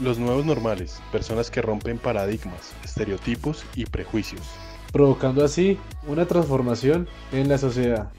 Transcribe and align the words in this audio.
Los 0.00 0.18
nuevos 0.18 0.46
normales, 0.46 1.00
personas 1.12 1.50
que 1.50 1.60
rompen 1.60 1.98
paradigmas, 1.98 2.72
estereotipos 2.82 3.64
y 3.74 3.84
prejuicios. 3.84 4.42
Provocando 4.90 5.44
así 5.44 5.78
una 6.06 6.26
transformación 6.26 7.08
en 7.30 7.48
la 7.48 7.58
sociedad. 7.58 8.10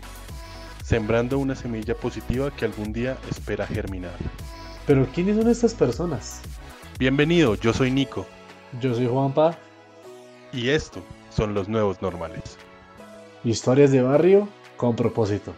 Sembrando 0.84 1.39
una 1.39 1.55
semilla 1.55 1.96
positiva 1.96 2.52
que 2.55 2.66
algún 2.66 2.94
día 2.94 3.18
espera 3.30 3.66
germinar. 3.66 4.14
Pero 4.86 5.07
¿quiénes 5.14 5.36
son 5.36 5.50
estas 5.50 5.73
personas? 5.73 6.41
Bienvenido, 7.00 7.55
yo 7.55 7.74
soy 7.74 7.90
Nico. 7.90 8.28
Yo 8.80 8.94
soy 8.94 9.08
Juanpa. 9.08 9.58
Y 10.52 10.70
esto 10.70 11.02
son 11.32 11.55
los 11.55 11.68
nuevos 11.68 12.02
normales. 12.04 12.58
Historias 13.44 13.92
de 13.92 14.04
barrio 14.04 14.48
con 14.78 14.96
propósito. 14.96 15.54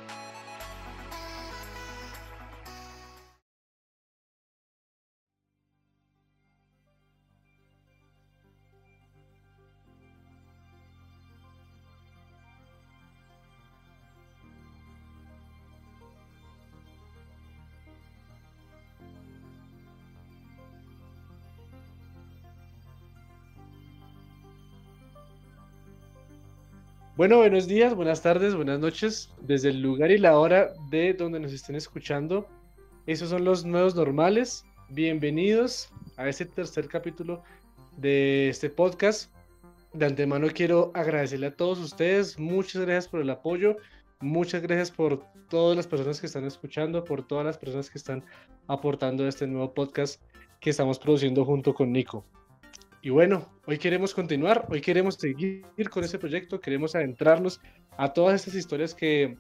Bueno, 27.18 27.38
buenos 27.38 27.66
días, 27.66 27.96
buenas 27.96 28.22
tardes, 28.22 28.56
buenas 28.56 28.78
noches, 28.82 29.32
desde 29.40 29.70
el 29.70 29.82
lugar 29.82 30.12
y 30.12 30.18
la 30.18 30.38
hora 30.38 30.74
de 30.90 31.14
donde 31.14 31.40
nos 31.40 31.54
estén 31.54 31.78
escuchando. 31.78 32.46
Esos 33.06 33.30
son 33.30 33.46
los 33.46 33.64
nuevos 33.64 33.96
normales. 33.96 34.66
Bienvenidos 34.90 35.94
a 36.18 36.28
este 36.28 36.46
tercer 36.46 36.90
capítulo 36.90 37.42
de 37.96 38.50
este 38.50 38.70
podcast. 38.70 39.32
De 39.94 40.06
antemano 40.06 40.48
quiero 40.54 40.92
agradecerle 40.94 41.48
a 41.48 41.56
todos 41.56 41.80
ustedes. 41.80 42.38
Muchas 42.38 42.82
gracias 42.82 43.08
por 43.08 43.22
el 43.22 43.30
apoyo. 43.30 43.78
Muchas 44.20 44.62
gracias 44.62 44.92
por 44.92 45.24
todas 45.50 45.78
las 45.78 45.88
personas 45.88 46.20
que 46.20 46.28
están 46.28 46.44
escuchando, 46.44 47.06
por 47.06 47.26
todas 47.26 47.46
las 47.46 47.58
personas 47.58 47.90
que 47.90 47.98
están 47.98 48.26
aportando 48.68 49.24
a 49.24 49.30
este 49.30 49.48
nuevo 49.48 49.74
podcast 49.74 50.22
que 50.60 50.70
estamos 50.70 51.00
produciendo 51.00 51.46
junto 51.46 51.74
con 51.74 51.94
Nico. 51.94 52.26
Y 53.06 53.12
bueno, 53.12 53.48
hoy 53.68 53.78
queremos 53.78 54.16
continuar, 54.16 54.66
hoy 54.68 54.82
queremos 54.82 55.14
seguir 55.14 55.64
con 55.92 56.04
este 56.04 56.18
proyecto, 56.18 56.60
queremos 56.60 56.96
adentrarnos 56.96 57.62
a 57.98 58.12
todas 58.12 58.34
estas 58.34 58.56
historias 58.56 58.96
que 58.96 59.38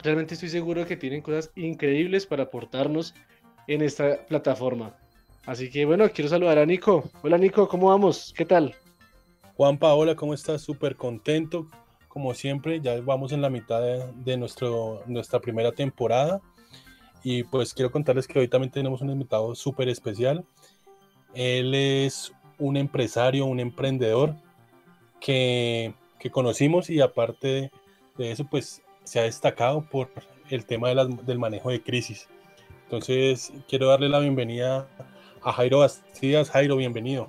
realmente 0.00 0.34
estoy 0.34 0.48
seguro 0.48 0.84
que 0.84 0.96
tienen 0.96 1.22
cosas 1.22 1.52
increíbles 1.54 2.26
para 2.26 2.42
aportarnos 2.42 3.14
en 3.68 3.82
esta 3.82 4.26
plataforma. 4.26 4.96
Así 5.46 5.70
que 5.70 5.84
bueno, 5.84 6.10
quiero 6.10 6.28
saludar 6.28 6.58
a 6.58 6.66
Nico. 6.66 7.08
Hola 7.22 7.38
Nico, 7.38 7.68
¿cómo 7.68 7.90
vamos? 7.90 8.34
¿Qué 8.36 8.44
tal? 8.44 8.74
Juan 9.54 9.78
Paola, 9.78 10.16
¿cómo 10.16 10.34
estás? 10.34 10.62
Súper 10.62 10.96
contento. 10.96 11.68
Como 12.08 12.34
siempre, 12.34 12.80
ya 12.80 13.00
vamos 13.00 13.30
en 13.30 13.42
la 13.42 13.48
mitad 13.48 13.80
de, 13.80 14.36
nuestro, 14.36 15.04
nuestra 15.06 15.38
primera 15.38 15.70
temporada. 15.70 16.40
Y 17.22 17.44
pues 17.44 17.74
quiero 17.74 17.92
contarles 17.92 18.26
que 18.26 18.40
hoy 18.40 18.48
también 18.48 18.72
tenemos 18.72 19.02
un 19.02 19.10
invitado 19.10 19.54
súper 19.54 19.88
especial. 19.88 20.44
Él 21.32 21.76
es 21.76 22.32
un 22.58 22.76
empresario, 22.76 23.46
un 23.46 23.60
emprendedor 23.60 24.34
que, 25.20 25.94
conocimos 26.32 26.88
y 26.88 27.02
aparte 27.02 27.70
de, 28.16 28.32
eso, 28.32 28.46
pues 28.50 28.82
se 29.04 29.20
ha 29.20 29.24
destacado 29.24 29.82
por 29.82 30.08
el 30.48 30.64
tema 30.64 30.88
del 30.88 31.38
manejo 31.38 31.70
de 31.70 31.82
crisis. 31.82 32.28
Entonces, 32.84 33.52
quiero 33.68 33.88
darle 33.88 34.08
la 34.08 34.20
bienvenida 34.20 34.88
a 35.42 35.52
Jairo 35.52 35.80
Bastidas. 35.80 36.50
Jairo, 36.50 36.76
bienvenido. 36.76 37.28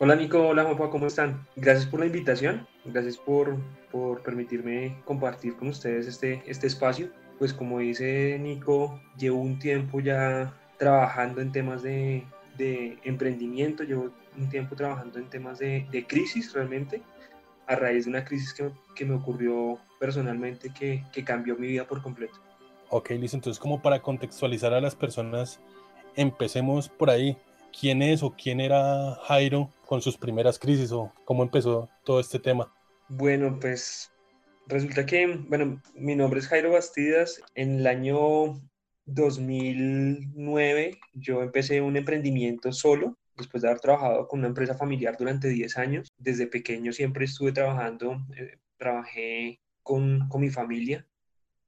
Hola 0.00 0.14
Nico, 0.14 0.46
hola 0.46 0.62
Juanpa, 0.62 0.90
¿cómo 0.90 1.08
están? 1.08 1.44
Gracias 1.56 1.86
por 1.86 1.98
la 1.98 2.06
invitación, 2.06 2.68
gracias 2.84 3.16
por, 3.16 3.56
por 3.90 4.22
permitirme 4.22 4.96
compartir 5.04 5.56
con 5.56 5.68
ustedes 5.68 6.06
este, 6.06 6.44
este 6.46 6.68
espacio. 6.68 7.10
Pues 7.40 7.52
como 7.52 7.80
dice 7.80 8.38
Nico, 8.38 9.00
llevo 9.16 9.40
un 9.40 9.58
tiempo 9.58 9.98
ya 9.98 10.54
trabajando 10.76 11.40
en 11.40 11.50
temas 11.50 11.82
de, 11.82 12.24
de 12.58 12.98
emprendimiento, 13.04 13.84
llevo 13.84 14.10
un 14.36 14.48
tiempo 14.50 14.76
trabajando 14.76 15.18
en 15.18 15.30
temas 15.30 15.58
de, 15.58 15.86
de 15.90 16.06
crisis 16.06 16.52
realmente, 16.52 17.00
a 17.66 17.76
raíz 17.76 18.04
de 18.04 18.10
una 18.10 18.24
crisis 18.24 18.52
que, 18.52 18.70
que 18.94 19.04
me 19.04 19.14
ocurrió 19.14 19.78
personalmente 19.98 20.70
que, 20.70 21.04
que, 21.12 21.24
cambió 21.24 21.56
mi 21.56 21.68
vida 21.68 21.86
por 21.86 22.02
completo. 22.02 22.34
Ok, 22.90 23.10
listo. 23.10 23.36
Entonces, 23.36 23.60
como 23.60 23.80
para 23.80 24.00
contextualizar 24.00 24.72
a 24.74 24.80
las 24.80 24.94
personas, 24.94 25.60
empecemos 26.16 26.88
por 26.88 27.10
ahí. 27.10 27.36
¿Quién 27.78 28.02
es 28.02 28.22
o 28.22 28.30
quién 28.30 28.60
era 28.60 29.16
Jairo 29.24 29.70
con 29.86 30.00
sus 30.00 30.16
primeras 30.16 30.58
crisis 30.58 30.90
o 30.90 31.12
cómo 31.24 31.42
empezó 31.42 31.88
todo 32.02 32.18
este 32.18 32.38
tema? 32.38 32.72
Bueno, 33.08 33.58
pues 33.60 34.10
resulta 34.66 35.04
que, 35.04 35.26
bueno, 35.48 35.80
mi 35.94 36.16
nombre 36.16 36.40
es 36.40 36.48
Jairo 36.48 36.72
Bastidas. 36.72 37.40
En 37.54 37.80
el 37.80 37.86
año 37.86 38.58
2009 39.08 41.00
yo 41.14 41.42
empecé 41.42 41.80
un 41.80 41.96
emprendimiento 41.96 42.72
solo, 42.72 43.16
después 43.36 43.62
de 43.62 43.68
haber 43.68 43.80
trabajado 43.80 44.28
con 44.28 44.40
una 44.40 44.48
empresa 44.48 44.74
familiar 44.74 45.16
durante 45.18 45.48
10 45.48 45.78
años. 45.78 46.08
Desde 46.18 46.46
pequeño 46.46 46.92
siempre 46.92 47.24
estuve 47.24 47.52
trabajando, 47.52 48.18
eh, 48.36 48.58
trabajé 48.76 49.60
con, 49.82 50.28
con, 50.28 50.42
mi 50.42 50.50
familia 50.50 51.06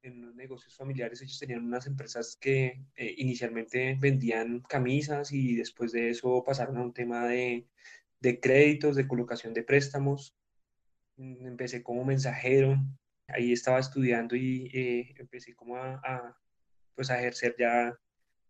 en 0.03 0.19
unos 0.19 0.35
negocios 0.35 0.75
familiares. 0.75 1.21
Ellos 1.21 1.39
tenían 1.39 1.65
unas 1.65 1.87
empresas 1.87 2.37
que 2.39 2.85
eh, 2.95 3.15
inicialmente 3.17 3.97
vendían 3.99 4.59
camisas 4.61 5.31
y 5.31 5.55
después 5.55 5.91
de 5.91 6.11
eso 6.11 6.43
pasaron 6.43 6.77
a 6.77 6.83
un 6.83 6.93
tema 6.93 7.25
de, 7.25 7.65
de 8.19 8.39
créditos, 8.39 8.95
de 8.95 9.07
colocación 9.07 9.53
de 9.53 9.63
préstamos. 9.63 10.35
Empecé 11.17 11.81
como 11.81 12.05
mensajero, 12.05 12.77
ahí 13.27 13.51
estaba 13.51 13.79
estudiando 13.79 14.35
y 14.35 14.69
eh, 14.73 15.15
empecé 15.17 15.55
como 15.55 15.77
a 15.77 16.40
pues 16.95 17.09
a 17.09 17.19
ejercer 17.19 17.55
ya 17.57 17.97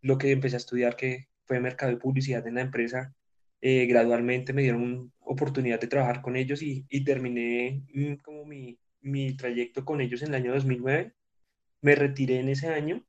lo 0.01 0.17
que 0.17 0.31
empecé 0.31 0.55
a 0.55 0.57
estudiar, 0.57 0.95
que 0.95 1.27
fue 1.45 1.59
mercado 1.59 1.91
de 1.91 1.97
publicidad 1.97 2.45
en 2.47 2.55
la 2.55 2.61
empresa. 2.61 3.13
Eh, 3.61 3.85
gradualmente 3.85 4.53
me 4.53 4.63
dieron 4.63 5.13
oportunidad 5.19 5.79
de 5.79 5.87
trabajar 5.87 6.21
con 6.21 6.35
ellos 6.35 6.61
y, 6.61 6.85
y 6.89 7.03
terminé 7.03 7.83
mm, 7.93 8.15
como 8.23 8.45
mi, 8.45 8.79
mi 9.01 9.35
trayecto 9.35 9.85
con 9.85 10.01
ellos 10.01 10.21
en 10.21 10.29
el 10.29 10.35
año 10.35 10.53
2009. 10.53 11.13
Me 11.81 11.95
retiré 11.95 12.39
en 12.39 12.49
ese 12.49 12.67
año 12.69 13.05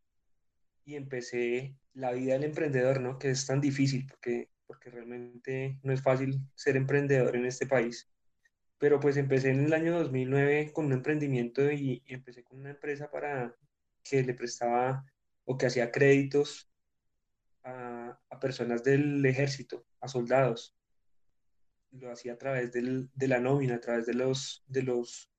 y 0.84 0.96
empecé 0.96 1.76
la 1.94 2.12
vida 2.12 2.34
del 2.34 2.44
emprendedor, 2.44 3.00
¿no? 3.00 3.18
Que 3.18 3.30
es 3.30 3.46
tan 3.46 3.60
difícil 3.60 4.06
porque, 4.06 4.50
porque 4.66 4.90
realmente 4.90 5.78
no 5.82 5.92
es 5.92 6.02
fácil 6.02 6.40
ser 6.54 6.76
emprendedor 6.76 7.36
en 7.36 7.46
este 7.46 7.66
país. 7.66 8.10
Pero 8.78 8.98
pues 8.98 9.16
empecé 9.16 9.50
en 9.50 9.64
el 9.64 9.72
año 9.72 9.98
2009 9.98 10.72
con 10.72 10.86
un 10.86 10.92
emprendimiento 10.92 11.70
y, 11.70 12.02
y 12.04 12.14
empecé 12.14 12.42
con 12.42 12.58
una 12.58 12.70
empresa 12.70 13.10
para 13.10 13.54
que 14.02 14.22
le 14.22 14.34
prestaba 14.34 15.04
o 15.44 15.56
que 15.58 15.66
hacía 15.66 15.90
créditos 15.90 16.72
a, 17.64 18.18
personas 18.40 18.82
del 18.82 19.24
ejército, 19.24 19.86
a 20.00 20.08
soldados. 20.08 20.76
Lo 21.92 22.10
hacía 22.10 22.32
a 22.32 22.38
través 22.38 22.72
de 22.72 23.28
la 23.28 23.38
nómina, 23.38 23.76
a 23.76 23.80
través 23.80 24.06
de 24.06 24.14
los, 24.14 24.64
de 24.66 24.82
los, 24.82 25.30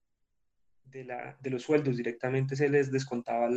de, 0.86 1.04
la, 1.04 1.38
de 1.42 1.50
los 1.50 1.64
sueldos. 1.64 1.98
Directamente 1.98 2.56
se 2.56 2.70
les 2.70 2.92
descontaba 2.92 3.50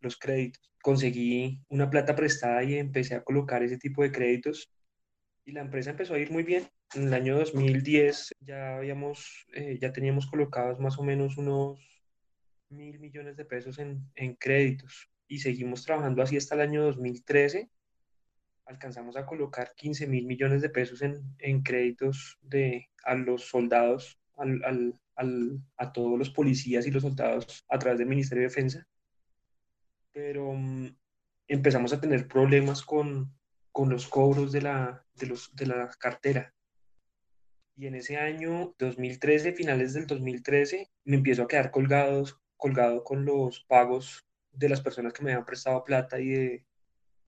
los 0.00 0.18
créditos. 0.18 0.70
Conseguí 0.82 1.62
una 1.68 1.88
plata 1.88 2.14
prestada 2.14 2.62
y 2.62 2.74
empecé 2.74 3.14
a 3.14 3.24
colocar 3.24 3.62
ese 3.62 3.78
tipo 3.78 4.02
de 4.02 4.12
créditos. 4.12 4.70
Y 5.46 5.52
la 5.52 5.60
empresa 5.60 5.90
empezó 5.90 6.14
a 6.14 6.18
ir 6.18 6.30
muy 6.30 6.42
bien. 6.42 6.68
En 6.94 7.04
el 7.04 7.14
año 7.14 7.38
2010 7.38 8.34
ya, 8.40 8.76
habíamos, 8.76 9.46
eh, 9.54 9.78
ya 9.80 9.92
teníamos 9.92 10.26
colocados 10.26 10.78
más 10.78 10.98
o 10.98 11.02
menos 11.02 11.38
unos 11.38 11.80
mil 12.68 12.98
millones 12.98 13.36
de 13.36 13.44
pesos 13.44 13.78
en, 13.78 14.10
en 14.16 14.34
créditos 14.34 15.08
y 15.28 15.38
seguimos 15.38 15.84
trabajando 15.84 16.22
así 16.22 16.36
hasta 16.36 16.54
el 16.54 16.62
año 16.62 16.82
2013. 16.84 17.70
Alcanzamos 18.66 19.16
a 19.16 19.26
colocar 19.26 19.74
15 19.74 20.06
mil 20.06 20.26
millones 20.26 20.62
de 20.62 20.70
pesos 20.70 21.02
en, 21.02 21.22
en, 21.38 21.62
créditos 21.62 22.38
de, 22.42 22.88
a 23.04 23.14
los 23.14 23.44
soldados, 23.44 24.18
al, 24.36 24.62
al, 24.64 25.00
al, 25.16 25.60
a 25.76 25.92
todos 25.92 26.18
los 26.18 26.30
policías 26.30 26.86
y 26.86 26.90
los 26.90 27.02
soldados 27.02 27.64
a 27.68 27.78
través 27.78 27.98
del 27.98 28.08
Ministerio 28.08 28.42
de 28.42 28.48
Defensa. 28.48 28.86
Pero 30.12 30.48
um, 30.50 30.94
empezamos 31.48 31.92
a 31.92 32.00
tener 32.00 32.26
problemas 32.26 32.82
con, 32.82 33.34
con 33.70 33.90
los 33.90 34.08
cobros 34.08 34.52
de 34.52 34.62
la, 34.62 35.04
de, 35.14 35.26
los, 35.26 35.54
de 35.54 35.66
la 35.66 35.90
cartera. 35.98 36.54
Y 37.76 37.86
en 37.86 37.96
ese 37.96 38.16
año 38.16 38.74
2013, 38.78 39.52
finales 39.52 39.94
del 39.94 40.06
2013, 40.06 40.90
me 41.04 41.16
empiezo 41.16 41.42
a 41.42 41.48
quedar 41.48 41.70
colgados, 41.70 42.38
colgado 42.56 43.02
con 43.02 43.24
los 43.24 43.64
pagos 43.64 44.24
de 44.54 44.68
las 44.68 44.80
personas 44.80 45.12
que 45.12 45.22
me 45.22 45.32
habían 45.32 45.46
prestado 45.46 45.84
plata 45.84 46.20
y 46.20 46.28
de, 46.28 46.64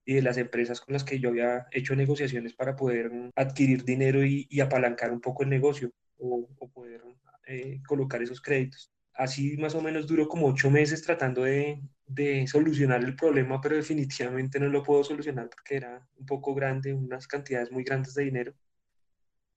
y 0.04 0.14
de 0.14 0.22
las 0.22 0.38
empresas 0.38 0.80
con 0.80 0.94
las 0.94 1.04
que 1.04 1.18
yo 1.18 1.30
había 1.30 1.66
hecho 1.72 1.96
negociaciones 1.96 2.54
para 2.54 2.76
poder 2.76 3.10
adquirir 3.34 3.84
dinero 3.84 4.24
y, 4.24 4.48
apalancar 4.60 5.12
un 5.12 5.20
poco 5.20 5.42
el 5.42 5.50
negocio 5.50 5.92
o, 6.18 6.48
o 6.58 6.70
poder 6.70 7.02
eh, 7.46 7.80
colocar 7.86 8.22
esos 8.22 8.40
créditos. 8.40 8.92
así 9.14 9.56
más 9.58 9.74
o 9.74 9.80
menos 9.82 10.06
duró 10.06 10.28
como 10.28 10.48
ocho 10.48 10.70
meses 10.70 11.02
tratando 11.02 11.44
de, 11.44 11.80
de, 12.06 12.46
solucionar 12.46 13.04
el 13.04 13.16
problema, 13.16 13.60
pero 13.60 13.76
definitivamente 13.76 14.60
no 14.60 14.68
lo 14.68 14.82
puedo 14.82 15.04
solucionar 15.04 15.48
porque 15.50 15.76
era 15.76 16.06
un 16.16 16.26
poco 16.26 16.54
grande, 16.54 16.92
unas 16.94 17.26
cantidades 17.28 17.70
muy 17.72 17.84
grandes 17.84 18.14
de 18.14 18.24
dinero. 18.24 18.54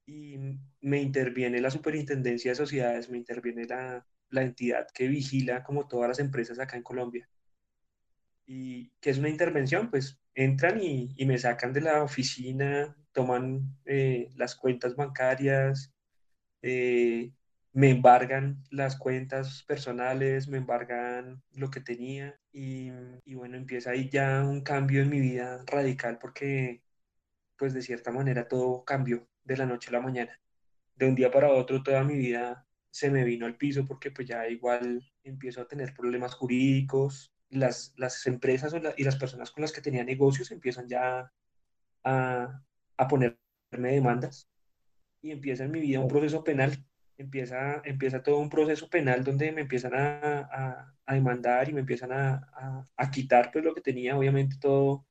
Y 0.06 0.38
me 0.82 1.02
interviene 1.02 1.62
la 1.62 1.70
superintendencia 1.72 2.52
de 2.52 2.56
sociedades, 2.56 3.10
me 3.10 3.18
interviene 3.18 3.66
la, 3.66 4.06
la 4.30 4.42
entidad 4.44 4.88
que 4.94 5.08
vigila 5.08 5.64
como 5.64 5.88
todas 5.88 6.10
las 6.10 6.20
empresas 6.20 6.60
acá 6.60 6.78
en 6.78 6.84
Colombia. 6.84 7.30
¿Y 8.52 8.92
qué 9.00 9.12
es 9.12 9.20
una 9.20 9.30
intervención? 9.30 9.92
Pues 9.92 10.20
entran 10.34 10.82
y, 10.82 11.14
y 11.16 11.26
me 11.28 11.38
sacan 11.38 11.72
de 11.72 11.82
la 11.82 12.02
oficina, 12.04 12.98
toman 13.12 13.78
eh, 13.86 14.32
las 14.36 14.56
cuentas 14.56 14.96
bancarias, 14.96 15.94
eh, 16.64 17.32
me 17.74 17.92
embargan 17.92 18.64
las 18.72 18.98
cuentas 18.98 19.64
personales, 19.68 20.48
me 20.48 20.58
embargan 20.58 21.44
lo 21.52 21.70
que 21.70 21.80
tenía 21.82 22.40
y, 22.52 22.90
y, 23.24 23.36
bueno, 23.36 23.56
empieza 23.56 23.92
ahí 23.92 24.10
ya 24.10 24.44
un 24.44 24.62
cambio 24.62 25.04
en 25.04 25.12
mi 25.12 25.20
vida 25.20 25.64
radical 25.68 26.18
porque 26.20 26.82
pues 27.58 27.74
de 27.76 27.84
cierta 27.84 28.12
manera 28.12 28.48
todo 28.48 28.84
cambió 28.84 29.28
de 29.44 29.58
la 29.58 29.68
noche 29.68 29.90
a 29.90 29.94
la 29.94 30.02
mañana. 30.02 30.40
De 30.96 31.08
un 31.08 31.16
día 31.16 31.32
para 31.32 31.52
otro 31.52 31.84
toda 31.84 32.04
mi 32.04 32.18
vida 32.18 32.68
se 32.90 33.12
me 33.12 33.24
vino 33.24 33.46
al 33.46 33.58
piso 33.58 33.86
porque 33.86 34.12
pues 34.12 34.28
ya 34.28 34.48
igual 34.50 35.04
empiezo 35.24 35.62
a 35.62 35.68
tener 35.68 35.94
problemas 35.94 36.34
jurídicos, 36.34 37.32
las, 37.50 37.94
las 37.98 38.26
empresas 38.28 38.74
y 38.98 39.04
las 39.04 39.16
personas 39.16 39.52
con 39.52 39.62
las 39.62 39.72
que 39.72 39.82
tenía 39.82 40.04
negocios 40.04 40.52
empiezan 40.52 40.88
ya 40.88 41.32
a, 42.04 42.62
a 42.98 43.08
ponerme 43.08 43.38
demandas 43.72 44.50
y 45.22 45.32
empieza 45.32 45.64
en 45.64 45.72
mi 45.72 45.80
vida 45.80 46.00
un 46.00 46.08
proceso 46.08 46.44
penal, 46.44 46.86
empieza, 47.18 47.82
empieza 47.84 48.24
todo 48.24 48.38
un 48.38 48.50
proceso 48.50 48.90
penal 48.90 49.24
donde 49.24 49.52
me 49.52 49.62
empiezan 49.62 49.94
a, 49.96 50.40
a, 50.40 50.96
a 51.06 51.14
demandar 51.14 51.70
y 51.70 51.74
me 51.74 51.82
empiezan 51.82 52.12
a, 52.12 52.86
a, 52.96 53.12
quitar 53.12 53.52
pues 53.52 53.66
lo 53.66 53.74
que 53.74 53.82
tenía, 53.82 54.18
obviamente 54.18 54.58
todo 54.60 55.06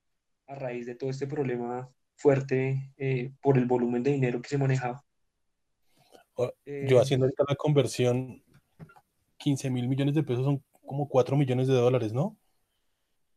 a 0.46 0.54
raíz 0.54 0.86
de 0.86 0.94
todo 0.94 1.10
este 1.10 1.26
problema 1.26 1.90
fuerte 2.16 2.92
eh, 2.96 3.32
por 3.40 3.58
el 3.58 3.66
volumen 3.66 4.02
de 4.02 4.12
dinero 4.12 4.40
que 4.40 4.48
se 4.48 4.58
manejaba. 4.58 5.04
Yo 6.36 6.52
eh, 6.64 7.00
haciendo 7.00 7.26
ahorita 7.26 7.44
la 7.48 7.56
conversión, 7.56 8.42
15 9.38 9.70
mil 9.70 9.88
millones 9.88 10.14
de 10.14 10.22
pesos 10.22 10.44
son 10.44 10.62
como 10.88 11.08
4 11.08 11.36
millones 11.36 11.68
de 11.68 11.74
dólares, 11.74 12.12
¿no? 12.12 12.36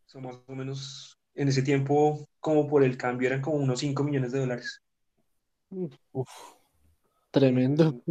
Son 0.07 0.23
más 0.23 0.37
o 0.47 0.55
menos, 0.55 1.19
en 1.35 1.47
ese 1.47 1.61
tiempo, 1.61 2.27
como 2.39 2.67
por 2.67 2.83
el 2.83 2.97
cambio, 2.97 3.27
eran 3.27 3.41
como 3.41 3.57
unos 3.57 3.79
5 3.79 4.03
millones 4.03 4.31
de 4.31 4.39
dólares. 4.39 4.81
Uf, 6.11 6.29
tremendo. 7.29 8.01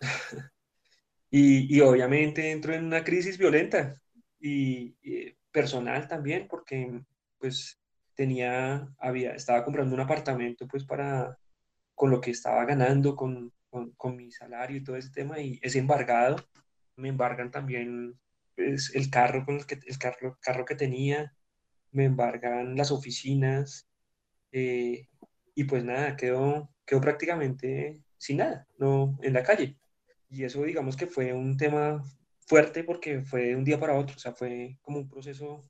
y, 1.30 1.76
y, 1.76 1.80
obviamente 1.80 2.50
entro 2.50 2.74
en 2.74 2.84
una 2.84 3.04
crisis 3.04 3.38
violenta 3.38 4.00
y, 4.40 4.96
y, 5.02 5.34
personal 5.50 6.06
también, 6.06 6.48
porque 6.48 7.00
pues 7.38 7.80
tenía, 8.14 8.88
había, 8.98 9.34
estaba 9.34 9.64
comprando 9.64 9.94
un 9.94 10.00
apartamento 10.00 10.66
pues 10.66 10.84
para, 10.84 11.38
con 11.94 12.10
lo 12.10 12.20
que 12.20 12.30
estaba 12.30 12.64
ganando, 12.64 13.16
con, 13.16 13.52
con, 13.70 13.92
con 13.92 14.16
mi 14.16 14.30
salario 14.30 14.76
y 14.76 14.84
todo 14.84 14.96
ese 14.96 15.10
tema, 15.10 15.40
y 15.40 15.58
es 15.62 15.76
embargado. 15.76 16.36
Me 16.96 17.08
embargan 17.08 17.50
también 17.50 18.18
pues, 18.56 18.92
el 18.94 19.10
carro 19.10 19.44
con 19.44 19.56
el 19.56 19.66
que, 19.66 19.78
el 19.86 19.98
carro, 19.98 20.38
carro 20.40 20.64
que 20.64 20.74
tenía, 20.74 21.34
me 21.92 22.04
embargan 22.04 22.76
las 22.76 22.90
oficinas, 22.90 23.88
eh, 24.52 25.08
y 25.54 25.64
pues 25.64 25.84
nada, 25.84 26.16
quedó, 26.16 26.70
quedó 26.84 27.00
prácticamente 27.00 28.02
sin 28.18 28.38
nada, 28.38 28.66
no 28.78 29.18
en 29.22 29.32
la 29.32 29.42
calle. 29.42 29.78
Y 30.28 30.44
eso 30.44 30.62
digamos 30.64 30.96
que 30.96 31.06
fue 31.06 31.32
un 31.32 31.56
tema 31.56 32.02
fuerte 32.46 32.84
porque 32.84 33.22
fue 33.22 33.46
de 33.48 33.56
un 33.56 33.64
día 33.64 33.78
para 33.78 33.94
otro, 33.94 34.16
o 34.16 34.18
sea, 34.18 34.32
fue 34.32 34.78
como 34.82 34.98
un 34.98 35.08
proceso, 35.08 35.62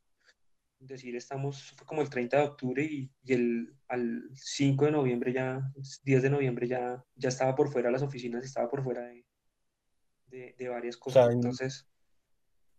decir, 0.79 1.17
estamos, 1.17 1.73
fue 1.73 1.87
como 1.87 2.03
el 2.03 2.11
30 2.11 2.37
de 2.37 2.43
octubre 2.45 2.85
y, 2.85 3.11
y, 3.25 3.33
el, 3.33 3.75
al 3.89 4.31
5 4.35 4.85
de 4.85 4.91
noviembre 4.93 5.33
ya, 5.33 5.73
10 6.05 6.23
de 6.23 6.31
noviembre 6.31 6.69
ya, 6.69 7.05
ya 7.15 7.29
estaba 7.29 7.55
por 7.55 7.73
fuera 7.73 7.89
de 7.89 7.93
las 7.93 8.03
oficinas, 8.03 8.45
estaba 8.45 8.69
por 8.69 8.85
fuera 8.85 9.03
de, 9.03 9.25
de, 10.27 10.55
de 10.59 10.69
varias 10.69 10.97
cosas. 10.97 11.25
O 11.25 11.27
sea, 11.27 11.35
Entonces... 11.35 11.87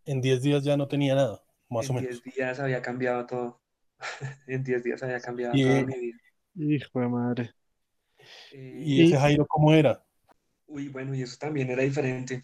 En 0.08 0.22
10 0.22 0.42
días 0.42 0.64
ya 0.64 0.78
no 0.78 0.88
tenía 0.88 1.16
nada, 1.16 1.44
más 1.70 1.90
o 1.90 1.94
menos. 1.94 2.10
En 2.10 2.22
10 2.24 2.36
días 2.36 2.60
había 2.60 2.82
cambiado 2.82 3.26
todo. 3.26 3.62
en 4.48 4.64
10 4.64 4.84
días 4.84 5.04
había 5.04 5.20
cambiado 5.20 5.54
y, 5.54 5.64
toda 5.64 5.84
mi 5.84 6.00
vida. 6.00 6.18
Hijo 6.56 7.00
de 7.02 7.08
madre. 7.10 7.52
Eh, 8.54 8.82
¿Y 8.86 9.06
ese 9.06 9.18
Jairo 9.18 9.46
cómo 9.46 9.74
era? 9.74 10.02
Uy, 10.66 10.88
bueno, 10.88 11.14
y 11.14 11.22
eso 11.22 11.36
también 11.38 11.70
era 11.70 11.84
diferente. 11.84 12.42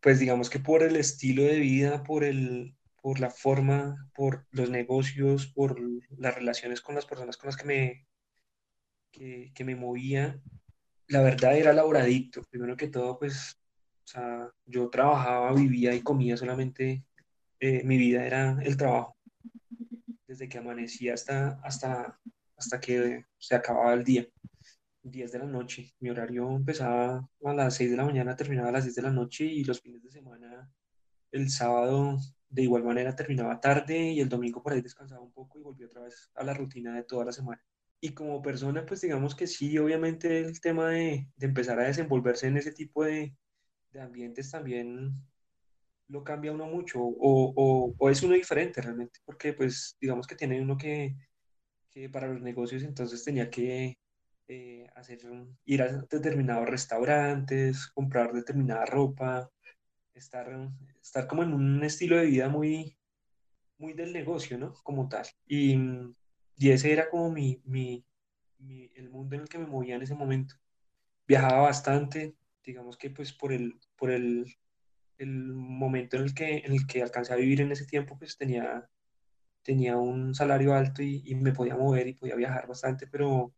Pues 0.00 0.20
digamos 0.20 0.48
que 0.48 0.60
por 0.60 0.84
el 0.84 0.94
estilo 0.94 1.42
de 1.42 1.58
vida, 1.58 2.04
por, 2.04 2.22
el, 2.22 2.76
por 3.02 3.18
la 3.18 3.30
forma, 3.30 4.08
por 4.14 4.46
los 4.52 4.70
negocios, 4.70 5.48
por 5.48 5.76
las 6.16 6.34
relaciones 6.36 6.80
con 6.80 6.94
las 6.94 7.04
personas 7.04 7.36
con 7.36 7.48
las 7.48 7.56
que 7.56 7.66
me, 7.66 8.06
que, 9.10 9.50
que 9.52 9.64
me 9.64 9.74
movía, 9.74 10.40
la 11.08 11.20
verdad 11.20 11.56
era 11.56 11.72
laboradicto. 11.72 12.42
Primero 12.48 12.76
que 12.76 12.86
todo, 12.86 13.18
pues, 13.18 13.57
o 14.08 14.10
sea, 14.10 14.50
yo 14.64 14.88
trabajaba, 14.88 15.52
vivía 15.52 15.94
y 15.94 16.00
comía 16.00 16.34
solamente, 16.34 17.04
eh, 17.60 17.82
mi 17.84 17.98
vida 17.98 18.24
era 18.26 18.56
el 18.62 18.74
trabajo. 18.74 19.18
Desde 20.26 20.48
que 20.48 20.56
amanecía 20.56 21.12
hasta, 21.12 21.60
hasta, 21.62 22.18
hasta 22.56 22.80
que 22.80 23.26
se 23.36 23.54
acababa 23.54 23.92
el 23.92 24.04
día. 24.04 24.26
10 25.02 25.32
de 25.32 25.38
la 25.40 25.44
noche. 25.44 25.94
Mi 26.00 26.08
horario 26.08 26.56
empezaba 26.56 27.28
a 27.44 27.52
las 27.52 27.74
6 27.76 27.90
de 27.90 27.96
la 27.98 28.06
mañana, 28.06 28.34
terminaba 28.34 28.70
a 28.70 28.72
las 28.72 28.84
10 28.84 28.96
de 28.96 29.02
la 29.02 29.10
noche 29.10 29.44
y 29.44 29.62
los 29.64 29.82
fines 29.82 30.02
de 30.02 30.10
semana, 30.10 30.72
el 31.30 31.50
sábado 31.50 32.18
de 32.48 32.62
igual 32.62 32.84
manera 32.84 33.14
terminaba 33.14 33.60
tarde 33.60 34.12
y 34.12 34.20
el 34.20 34.30
domingo 34.30 34.62
por 34.62 34.72
ahí 34.72 34.80
descansaba 34.80 35.20
un 35.20 35.32
poco 35.32 35.58
y 35.58 35.62
volví 35.62 35.84
otra 35.84 36.00
vez 36.00 36.30
a 36.34 36.44
la 36.44 36.54
rutina 36.54 36.94
de 36.94 37.02
toda 37.02 37.26
la 37.26 37.32
semana. 37.32 37.62
Y 38.00 38.14
como 38.14 38.40
persona, 38.40 38.86
pues 38.86 39.02
digamos 39.02 39.34
que 39.34 39.46
sí, 39.46 39.76
obviamente 39.76 40.38
el 40.38 40.58
tema 40.62 40.88
de, 40.88 41.28
de 41.36 41.46
empezar 41.46 41.78
a 41.78 41.86
desenvolverse 41.86 42.46
en 42.46 42.56
ese 42.56 42.72
tipo 42.72 43.04
de, 43.04 43.34
de, 43.98 44.04
ambientes 44.04 44.50
también 44.50 45.12
lo 46.08 46.24
cambia 46.24 46.52
uno 46.52 46.66
mucho 46.66 47.00
o, 47.00 47.94
o, 47.98 48.10
es 48.10 48.22
uno 48.22 48.34
diferente 48.34 48.80
realmente, 48.80 49.20
porque 49.24 49.52
pues 49.52 49.96
digamos 50.00 50.26
que 50.26 50.36
tiene 50.36 50.60
uno 50.60 50.76
que, 50.76 51.14
que 51.90 52.08
para 52.08 52.28
los 52.28 52.40
negocios 52.40 52.82
entonces 52.82 53.22
tenía 53.24 53.50
que 53.50 53.98
eh, 54.48 54.86
hacer, 54.94 55.18
ir 55.66 55.82
a 55.82 55.92
determinados 56.10 56.68
restaurantes, 56.68 57.88
comprar 57.88 58.32
determinada 58.32 58.86
ropa, 58.86 59.50
estar, 60.14 60.70
estar 61.02 61.26
como 61.26 61.42
en 61.42 61.52
un 61.52 61.84
estilo 61.84 62.16
de 62.16 62.26
vida 62.26 62.48
muy, 62.48 62.96
muy 63.78 63.92
del 63.92 64.12
negocio, 64.12 64.58
¿no? 64.58 64.74
Como 64.82 65.08
tal. 65.08 65.26
Y, 65.46 65.78
y 66.56 66.70
ese 66.70 66.92
era 66.92 67.08
como 67.08 67.30
mi, 67.30 67.60
mi, 67.64 68.04
mi, 68.58 68.90
el 68.96 69.10
mundo 69.10 69.36
en 69.36 69.42
el 69.42 69.48
que 69.48 69.58
me 69.58 69.66
movía 69.66 69.96
en 69.96 70.02
ese 70.02 70.14
momento. 70.14 70.54
Viajaba 71.26 71.62
bastante, 71.62 72.34
digamos 72.68 72.98
que 72.98 73.08
pues 73.08 73.32
por 73.32 73.52
el, 73.52 73.80
por 73.96 74.10
el, 74.10 74.44
el 75.16 75.54
momento 75.54 76.18
en 76.18 76.24
el, 76.24 76.34
que, 76.34 76.58
en 76.58 76.72
el 76.72 76.86
que 76.86 77.02
alcancé 77.02 77.32
a 77.32 77.36
vivir 77.36 77.62
en 77.62 77.72
ese 77.72 77.86
tiempo, 77.86 78.18
pues 78.18 78.36
tenía, 78.36 78.88
tenía 79.62 79.96
un 79.96 80.34
salario 80.34 80.74
alto 80.74 81.02
y, 81.02 81.34
me 81.36 81.52
podía 81.52 81.76
mover 81.76 82.08
y 82.08 82.14
podía 82.14 82.36
viajar 82.36 82.66
bastante, 82.68 83.06
pero 83.06 83.54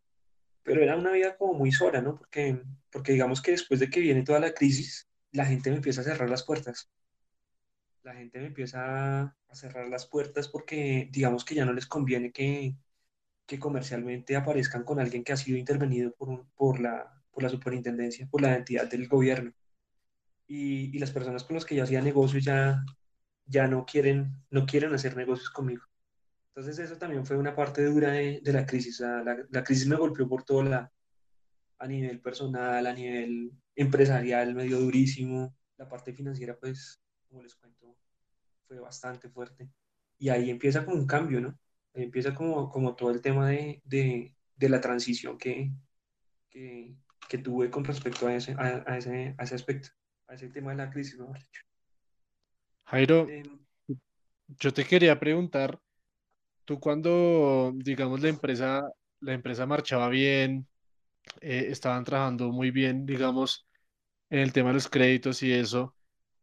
pero 0.62 0.82
era 0.82 0.96
una 0.96 1.10
vida 1.12 1.36
como 1.36 1.54
muy 1.54 1.72
sola, 1.72 2.02
¿no? 2.02 2.16
Porque, 2.16 2.62
porque 2.92 3.12
digamos 3.12 3.40
que 3.42 3.52
después 3.52 3.80
de 3.80 3.90
que 3.90 4.00
viene 4.00 4.22
toda 4.22 4.40
la 4.40 4.52
crisis, 4.52 5.08
la 5.32 5.46
gente 5.46 5.70
me 5.70 5.76
empieza 5.76 6.02
a 6.02 6.04
cerrar 6.04 6.28
las 6.30 6.44
puertas. 6.44 6.90
La 8.02 8.14
gente 8.14 8.38
me 8.40 8.46
empieza 8.48 9.22
a 9.22 9.54
cerrar 9.54 9.88
las 9.88 10.06
puertas 10.06 10.48
porque 10.48 11.08
digamos 11.10 11.44
que 11.44 11.54
ya 11.54 11.64
no 11.64 11.72
les 11.72 11.86
conviene 11.86 12.30
que, 12.30 12.76
que 13.46 13.58
comercialmente 13.58 14.36
aparezcan 14.36 14.84
con 14.84 15.00
alguien 15.00 15.24
que 15.24 15.32
ha 15.32 15.36
sido 15.36 15.58
intervenido 15.58 16.12
por, 16.12 16.46
por, 16.54 16.78
la, 16.80 17.19
por 17.30 17.42
la 17.42 17.48
superintendencia, 17.48 18.26
por 18.28 18.42
la 18.42 18.56
entidad 18.56 18.88
del 18.88 19.08
gobierno. 19.08 19.52
Y, 20.46 20.96
y 20.96 20.98
las 20.98 21.12
personas 21.12 21.44
con 21.44 21.54
las 21.54 21.64
que 21.64 21.76
yo 21.76 21.84
hacía 21.84 22.02
negocios 22.02 22.44
ya, 22.44 22.84
ya 23.46 23.66
no, 23.68 23.86
quieren, 23.86 24.34
no 24.50 24.66
quieren 24.66 24.92
hacer 24.94 25.16
negocios 25.16 25.50
conmigo. 25.50 25.84
Entonces 26.48 26.78
eso 26.78 26.98
también 26.98 27.24
fue 27.24 27.36
una 27.36 27.54
parte 27.54 27.84
dura 27.84 28.12
de, 28.12 28.40
de 28.42 28.52
la 28.52 28.66
crisis. 28.66 29.00
la, 29.00 29.46
la, 29.48 29.64
crisis 29.64 29.86
me 29.86 29.96
golpeó 29.96 30.28
por 30.28 30.42
todo 30.44 30.64
la, 30.64 30.92
a 31.78 31.86
nivel 31.86 32.20
personal, 32.20 32.86
a 32.86 32.92
nivel 32.92 33.52
empresarial, 33.74 34.54
me 34.54 34.64
dio 34.64 34.78
durísimo. 34.80 35.54
La 35.76 35.88
parte 35.88 36.12
financiera, 36.12 36.56
pues, 36.58 37.00
como 37.28 37.42
les 37.42 37.54
cuento, 37.54 37.96
fue 38.68 38.78
bastante 38.78 39.30
fuerte. 39.30 39.70
Y 40.18 40.28
ahí 40.28 40.50
empieza 40.50 40.84
como 40.84 40.96
un 40.96 41.06
cambio, 41.06 41.40
¿no? 41.40 41.58
Ahí 41.94 42.02
empieza 42.02 42.34
como, 42.34 42.68
como 42.68 42.94
todo 42.94 43.10
el 43.10 43.22
tema 43.22 43.48
de, 43.48 43.80
de, 43.84 44.34
de 44.56 44.68
la 44.68 44.80
transición 44.80 45.38
que, 45.38 45.72
que, 46.50 46.94
que, 47.28 47.38
tuve 47.38 47.70
con 47.70 47.84
respecto 47.84 48.26
a 48.26 48.34
ese, 48.34 48.52
a, 48.52 48.82
a, 48.86 48.98
ese, 48.98 49.34
a 49.38 49.44
ese 49.44 49.54
aspecto, 49.54 49.88
a 50.26 50.34
ese 50.34 50.48
tema 50.48 50.70
de 50.70 50.78
la 50.78 50.90
crisis. 50.90 51.18
Jairo, 52.84 53.28
eh, 53.28 53.42
yo 54.48 54.72
te 54.72 54.84
quería 54.84 55.18
preguntar, 55.18 55.78
tú 56.64 56.80
cuando, 56.80 57.72
digamos, 57.74 58.20
la 58.20 58.28
empresa, 58.28 58.90
la 59.20 59.32
empresa 59.32 59.66
marchaba 59.66 60.08
bien, 60.08 60.66
eh, 61.40 61.66
estaban 61.68 62.04
trabajando 62.04 62.50
muy 62.50 62.70
bien, 62.70 63.06
digamos, 63.06 63.66
en 64.28 64.40
el 64.40 64.52
tema 64.52 64.70
de 64.70 64.74
los 64.74 64.88
créditos 64.88 65.42
y 65.42 65.52
eso, 65.52 65.94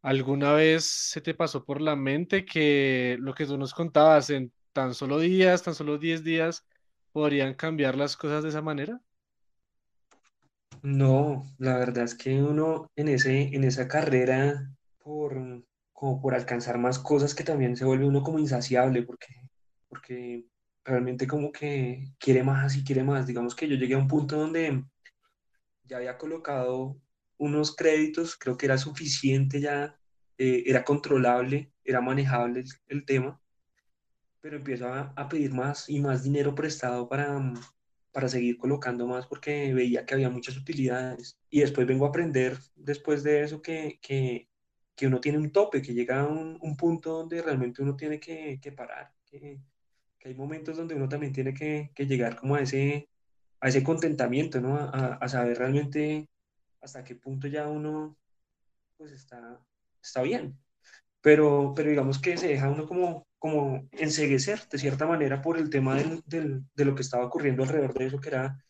¿Alguna 0.07 0.53
vez 0.53 0.85
se 0.85 1.19
te 1.19 1.33
pasó 1.33 1.65
por 1.65 1.81
la 1.81 1.95
mente 1.95 2.45
que 2.45 3.17
lo 3.19 3.33
que 3.33 3.45
tú 3.45 3.57
nos 3.57 3.73
contabas 3.73 4.29
en 4.29 4.53
tan 4.71 4.93
solo 4.93 5.19
días, 5.19 5.63
tan 5.63 5.75
solo 5.75 5.97
10 5.97 6.23
días, 6.23 6.65
podrían 7.11 7.55
cambiar 7.55 7.97
las 7.97 8.15
cosas 8.15 8.43
de 8.43 8.49
esa 8.49 8.61
manera? 8.61 9.01
No, 10.83 11.43
la 11.57 11.77
verdad 11.77 12.03
es 12.05 12.15
que 12.15 12.41
uno 12.41 12.89
en 12.95 13.07
ese, 13.09 13.55
en 13.55 13.63
esa 13.63 13.87
carrera 13.87 14.73
por, 14.99 15.63
como 15.91 16.21
por 16.21 16.35
alcanzar 16.35 16.77
más 16.77 16.99
cosas 16.99 17.33
que 17.35 17.43
también 17.43 17.75
se 17.75 17.85
vuelve 17.85 18.05
uno 18.05 18.23
como 18.23 18.39
insaciable 18.39 19.03
porque, 19.03 19.27
porque 19.89 20.45
realmente 20.85 21.27
como 21.27 21.51
que 21.51 22.13
quiere 22.19 22.43
más 22.43 22.75
y 22.77 22.83
quiere 22.83 23.03
más. 23.03 23.27
Digamos 23.27 23.55
que 23.55 23.67
yo 23.67 23.75
llegué 23.75 23.95
a 23.95 23.99
un 23.99 24.07
punto 24.07 24.37
donde 24.37 24.83
ya 25.83 25.97
había 25.97 26.17
colocado 26.17 26.97
unos 27.37 27.75
créditos, 27.75 28.37
creo 28.37 28.57
que 28.57 28.65
era 28.65 28.77
suficiente 28.77 29.59
ya, 29.59 29.99
eh, 30.37 30.63
era 30.67 30.83
controlable, 30.83 31.71
era 31.83 32.01
manejable 32.01 32.63
el, 32.87 33.05
tema, 33.05 33.39
pero 34.41 34.57
empiezo 34.57 34.87
a, 34.87 35.13
a, 35.15 35.29
pedir 35.29 35.53
más 35.53 35.89
y 35.89 35.99
más 35.99 36.23
dinero 36.23 36.55
prestado 36.55 37.07
para, 37.07 37.53
para 38.17 38.29
seguir 38.29 38.57
colocando 38.57 39.05
más 39.05 39.27
porque 39.27 39.75
veía 39.75 40.03
que 40.03 40.15
había 40.15 40.31
muchas 40.31 40.57
utilidades. 40.57 41.37
Y 41.51 41.59
después 41.59 41.85
vengo 41.85 42.07
a 42.07 42.09
aprender, 42.09 42.57
después 42.75 43.21
de 43.21 43.43
eso, 43.43 43.61
que, 43.61 43.99
que, 44.01 44.49
que 44.95 45.05
uno 45.05 45.19
tiene 45.19 45.37
un 45.37 45.51
tope, 45.51 45.83
que 45.83 45.93
llega 45.93 46.21
a 46.21 46.25
un, 46.25 46.57
un 46.59 46.75
punto 46.75 47.11
donde 47.11 47.43
realmente 47.43 47.83
uno 47.83 47.95
tiene 47.95 48.19
que, 48.19 48.59
que 48.59 48.71
parar, 48.71 49.13
que, 49.23 49.61
hay 50.25 50.33
momentos 50.33 50.75
donde 50.77 50.95
uno 50.95 51.07
también 51.07 51.31
tiene 51.31 51.53
que, 51.53 51.91
que 51.93 52.07
llegar 52.07 52.35
como 52.37 52.55
a 52.55 52.61
ese, 52.61 53.07
a 53.59 53.67
ese 53.67 53.83
contentamiento, 53.83 54.59
¿no? 54.61 54.77
A, 54.77 55.13
a, 55.13 55.29
saber 55.29 55.59
realmente 55.59 56.27
hasta 56.81 57.03
qué 57.03 57.13
punto 57.13 57.47
ya 57.47 57.67
uno 57.67 58.17
pues 58.97 59.11
está, 59.11 59.63
está 60.01 60.23
bien. 60.23 60.57
Pero, 61.21 61.73
pero 61.75 61.91
digamos 61.91 62.17
que 62.17 62.35
se 62.35 62.47
deja 62.47 62.67
uno 62.71 62.87
como, 62.87 63.26
como 63.39 63.87
enseguecer 63.91 64.67
de 64.69 64.77
cierta 64.77 65.05
manera 65.05 65.41
por 65.41 65.57
el 65.57 65.69
tema 65.69 65.95
del, 65.95 66.63
de 66.73 66.85
lo 66.85 66.95
que 66.95 67.01
estaba 67.01 67.25
ocurriendo 67.25 67.63
alrededor 67.63 67.93
de 67.93 68.05
eso, 68.07 68.19
que 68.19 68.29
era 68.29 68.63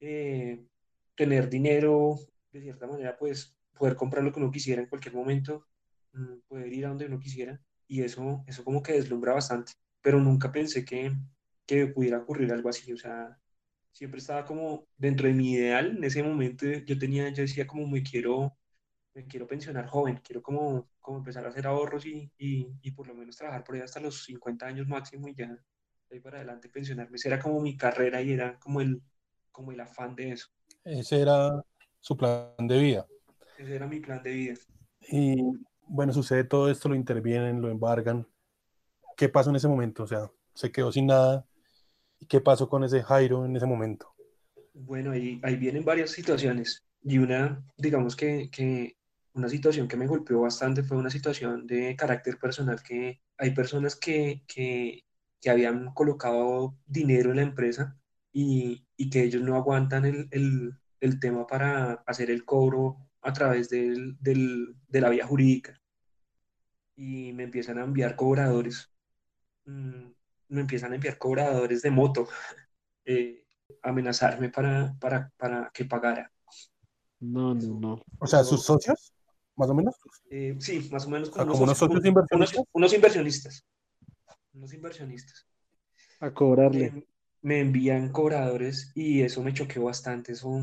eh, 0.00 0.64
tener 1.14 1.48
dinero, 1.48 2.16
de 2.52 2.60
cierta 2.62 2.86
manera, 2.86 3.16
pues 3.18 3.56
poder 3.74 3.96
comprar 3.96 4.24
lo 4.24 4.32
que 4.32 4.40
uno 4.40 4.50
quisiera 4.50 4.82
en 4.82 4.88
cualquier 4.88 5.14
momento, 5.14 5.66
mm, 6.12 6.38
poder 6.48 6.72
ir 6.72 6.86
a 6.86 6.88
donde 6.90 7.06
uno 7.06 7.18
quisiera, 7.18 7.60
y 7.86 8.02
eso, 8.02 8.44
eso 8.46 8.64
como 8.64 8.82
que 8.82 8.92
deslumbra 8.92 9.34
bastante, 9.34 9.72
pero 10.00 10.18
nunca 10.20 10.52
pensé 10.52 10.84
que, 10.84 11.12
que 11.66 11.86
pudiera 11.88 12.18
ocurrir 12.18 12.52
algo 12.52 12.68
así, 12.68 12.92
o 12.92 12.96
sea, 12.96 13.38
siempre 13.92 14.20
estaba 14.20 14.44
como 14.44 14.86
dentro 14.96 15.28
de 15.28 15.34
mi 15.34 15.52
ideal, 15.52 15.96
en 15.96 16.04
ese 16.04 16.22
momento 16.22 16.66
yo 16.66 16.98
tenía, 16.98 17.28
yo 17.30 17.42
decía 17.42 17.66
como 17.66 17.86
me 17.86 18.02
quiero 18.02 18.56
me 19.16 19.26
quiero 19.26 19.46
pensionar 19.46 19.86
joven, 19.86 20.20
quiero 20.22 20.42
como, 20.42 20.90
como 21.06 21.18
empezar 21.18 21.46
a 21.46 21.50
hacer 21.50 21.68
ahorros 21.68 22.04
y, 22.04 22.28
y, 22.36 22.66
y, 22.82 22.90
por 22.90 23.06
lo 23.06 23.14
menos 23.14 23.36
trabajar 23.36 23.62
por 23.62 23.76
ahí 23.76 23.80
hasta 23.80 24.00
los 24.00 24.24
50 24.24 24.66
años 24.66 24.88
máximo 24.88 25.28
y 25.28 25.36
ya 25.36 25.56
ahí 26.10 26.18
para 26.18 26.38
adelante 26.38 26.68
pensionarme. 26.68 27.14
Esa 27.14 27.28
era 27.28 27.38
como 27.38 27.60
mi 27.60 27.76
carrera 27.76 28.20
y 28.20 28.32
era 28.32 28.58
como 28.58 28.80
el, 28.80 29.00
como 29.52 29.70
el 29.70 29.78
afán 29.78 30.16
de 30.16 30.32
eso. 30.32 30.48
Ese 30.82 31.20
era 31.20 31.62
su 32.00 32.16
plan 32.16 32.56
de 32.58 32.80
vida. 32.80 33.06
Ese 33.56 33.76
era 33.76 33.86
mi 33.86 34.00
plan 34.00 34.20
de 34.20 34.32
vida. 34.32 34.54
Y 35.08 35.36
bueno, 35.86 36.12
sucede 36.12 36.42
todo 36.42 36.68
esto, 36.72 36.88
lo 36.88 36.96
intervienen, 36.96 37.62
lo 37.62 37.70
embargan. 37.70 38.26
¿Qué 39.16 39.28
pasó 39.28 39.50
en 39.50 39.56
ese 39.56 39.68
momento? 39.68 40.02
O 40.02 40.06
sea, 40.08 40.28
se 40.54 40.72
quedó 40.72 40.90
sin 40.90 41.06
nada. 41.06 41.46
¿Y 42.18 42.26
qué 42.26 42.40
pasó 42.40 42.68
con 42.68 42.82
ese 42.82 43.00
Jairo 43.04 43.46
en 43.46 43.54
ese 43.54 43.66
momento? 43.66 44.12
Bueno, 44.74 45.12
ahí, 45.12 45.40
ahí 45.44 45.54
vienen 45.54 45.84
varias 45.84 46.10
situaciones. 46.10 46.84
Y 47.04 47.18
una, 47.18 47.64
digamos 47.76 48.16
que, 48.16 48.50
que 48.50 48.96
una 49.36 49.48
situación 49.50 49.86
que 49.86 49.96
me 49.98 50.06
golpeó 50.06 50.40
bastante 50.40 50.82
fue 50.82 50.96
una 50.96 51.10
situación 51.10 51.66
de 51.66 51.94
carácter 51.94 52.38
personal 52.38 52.82
que 52.82 53.20
hay 53.36 53.50
personas 53.52 53.94
que, 53.96 54.42
que, 54.48 55.04
que 55.40 55.50
habían 55.50 55.92
colocado 55.92 56.78
dinero 56.86 57.30
en 57.30 57.36
la 57.36 57.42
empresa 57.42 57.98
y, 58.32 58.86
y 58.96 59.10
que 59.10 59.24
ellos 59.24 59.42
no 59.42 59.56
aguantan 59.56 60.06
el, 60.06 60.28
el, 60.30 60.72
el, 61.00 61.20
tema 61.20 61.46
para 61.46 62.02
hacer 62.06 62.30
el 62.30 62.44
cobro 62.46 62.96
a 63.20 63.32
través 63.32 63.68
del, 63.68 64.16
del, 64.20 64.74
de 64.88 65.00
la 65.02 65.10
vía 65.10 65.26
jurídica 65.26 65.78
y 66.96 67.32
me 67.34 67.44
empiezan 67.44 67.78
a 67.78 67.84
enviar 67.84 68.16
cobradores, 68.16 68.90
mm, 69.66 70.06
me 70.48 70.60
empiezan 70.62 70.92
a 70.92 70.94
enviar 70.94 71.18
cobradores 71.18 71.82
de 71.82 71.90
moto, 71.90 72.26
eh, 73.04 73.44
amenazarme 73.82 74.48
para, 74.48 74.96
para, 74.98 75.30
para 75.36 75.70
que 75.74 75.84
pagara. 75.84 76.32
No, 77.20 77.54
no, 77.54 77.80
no. 77.80 78.02
O 78.18 78.26
sea, 78.26 78.44
sus 78.44 78.62
socios 78.64 79.12
más 79.56 79.70
o 79.70 79.74
menos. 79.74 79.94
Eh, 80.30 80.56
sí, 80.58 80.88
más 80.92 81.06
o 81.06 81.10
menos. 81.10 81.30
Como, 81.30 81.42
o 81.42 81.46
sea, 81.46 81.52
como 81.52 81.64
unos, 81.64 81.78
socios 81.78 82.04
inversionistas. 82.04 82.58
Unos, 82.58 82.68
unos, 82.72 82.92
inversionistas. 82.92 83.64
Unos 84.52 84.72
inversionistas. 84.72 85.46
A 86.20 86.32
cobrarle. 86.32 86.90
Me, 86.90 87.06
me, 87.42 87.60
envían 87.60 88.12
cobradores 88.12 88.92
y 88.94 89.22
eso 89.22 89.42
me 89.42 89.54
choqueó 89.54 89.84
bastante. 89.84 90.32
Eso, 90.32 90.62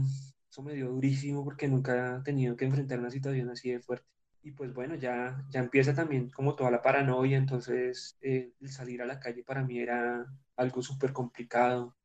eso 0.50 0.62
me 0.62 0.73
dio 0.73 0.89
durísimo 0.89 1.43
porque 1.43 1.67
nunca 1.67 2.17
he 2.19 2.23
tenido 2.23 2.55
que 2.55 2.65
enfrentar 2.65 3.00
una 3.00 3.09
situación 3.09 3.50
así 3.50 3.71
de 3.71 3.79
fuerte. 3.79 4.07
Y 4.43 4.51
pues 4.51 4.73
bueno, 4.73 4.95
ya, 4.95 5.41
ya 5.50 5.62
empieza 5.62 5.95
también 5.95 6.29
como 6.29 6.55
toda 6.55 6.69
la 6.69 6.81
paranoia, 6.81 7.38
entonces 7.38 8.17
eh, 8.21 8.51
el 8.59 8.69
salir 8.69 9.01
a 9.01 9.05
la 9.05 9.19
calle 9.19 9.41
para 9.41 9.63
mí 9.63 9.79
era 9.79 10.25
algo 10.57 10.81
súper 10.81 11.13
complicado. 11.13 11.95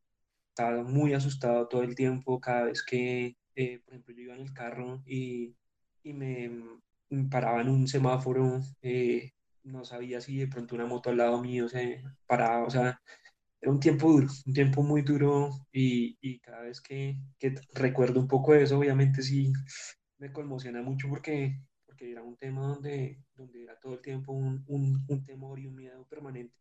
Estaba 0.51 0.85
muy 0.85 1.15
asustado 1.15 1.67
todo 1.67 1.83
el 1.83 1.97
tiempo, 1.97 2.41
cada 2.41 2.65
vez 2.65 2.85
que, 2.85 3.37
eh, 3.57 3.81
por 3.85 3.95
ejemplo, 3.95 4.15
yo 4.15 4.23
iba 4.23 4.35
en 4.35 4.43
el 4.43 4.53
carro 4.53 5.03
y 5.05 5.57
y 6.03 6.13
me, 6.13 6.51
paraba 7.31 7.61
en 7.61 7.69
un 7.69 7.89
semáforo, 7.89 8.61
eh, 8.83 9.33
no 9.65 9.85
sabía 9.85 10.21
si 10.21 10.39
de 10.39 10.49
pronto 10.49 10.75
una 10.75 10.87
moto 10.87 11.11
al 11.11 11.19
lado 11.19 11.41
mío 11.41 11.69
se 11.69 12.03
paraba, 12.27 12.65
o 12.65 12.71
sea, 12.71 13.01
era 13.61 13.73
un 13.73 13.81
tiempo 13.81 14.11
duro, 14.11 14.29
un 14.47 14.53
tiempo 14.53 14.83
muy 14.83 15.03
duro 15.03 15.51
y, 15.73 16.17
y 16.21 16.39
cada 16.39 16.63
vez 16.63 16.81
que, 16.81 17.17
que, 17.39 17.55
recuerdo 17.75 18.21
un 18.21 18.29
poco 18.29 18.53
de 18.53 18.63
eso, 18.63 18.79
obviamente 18.79 19.23
sí 19.23 19.53
me 20.19 20.33
conmociona 20.33 20.83
mucho 20.83 21.09
porque, 21.09 21.61
porque 21.85 22.11
era 22.13 22.23
un 22.23 22.37
tema 22.37 22.67
donde, 22.67 23.19
donde 23.35 23.65
era 23.65 23.79
todo 23.79 23.95
el 23.95 24.01
tiempo 24.01 24.33
un, 24.33 24.65
un, 24.69 25.05
un 25.09 25.25
temor 25.25 25.59
y 25.59 25.67
un 25.67 25.75
miedo 25.75 26.07
permanente. 26.07 26.55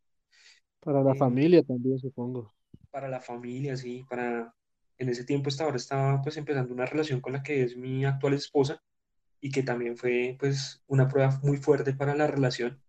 Para 0.79 1.03
la 1.03 1.13
eh, 1.13 1.17
familia 1.17 1.63
también, 1.63 1.99
supongo. 1.99 2.53
Para 2.89 3.07
la 3.07 3.19
familia, 3.19 3.75
sí, 3.75 4.05
para... 4.09 4.53
En 4.99 5.09
ese 5.09 5.23
tiempo 5.25 5.49
hasta 5.49 5.63
ahora 5.63 5.77
estaba 5.77 6.19
pues 6.23 6.37
empezando 6.37 6.73
una 6.73 6.87
relación 6.87 7.21
con 7.21 7.33
la 7.33 7.43
que 7.43 7.61
es 7.61 7.77
mi 7.77 8.03
actual 8.03 8.33
esposa 8.33 8.81
y 9.39 9.51
que 9.51 9.63
también 9.63 9.97
fue 9.97 10.35
pues 10.39 10.83
una 10.87 11.07
prueba 11.07 11.39
muy 11.43 11.57
fuerte 11.57 11.93
para 11.93 12.15
la 12.15 12.27
relación, 12.27 12.81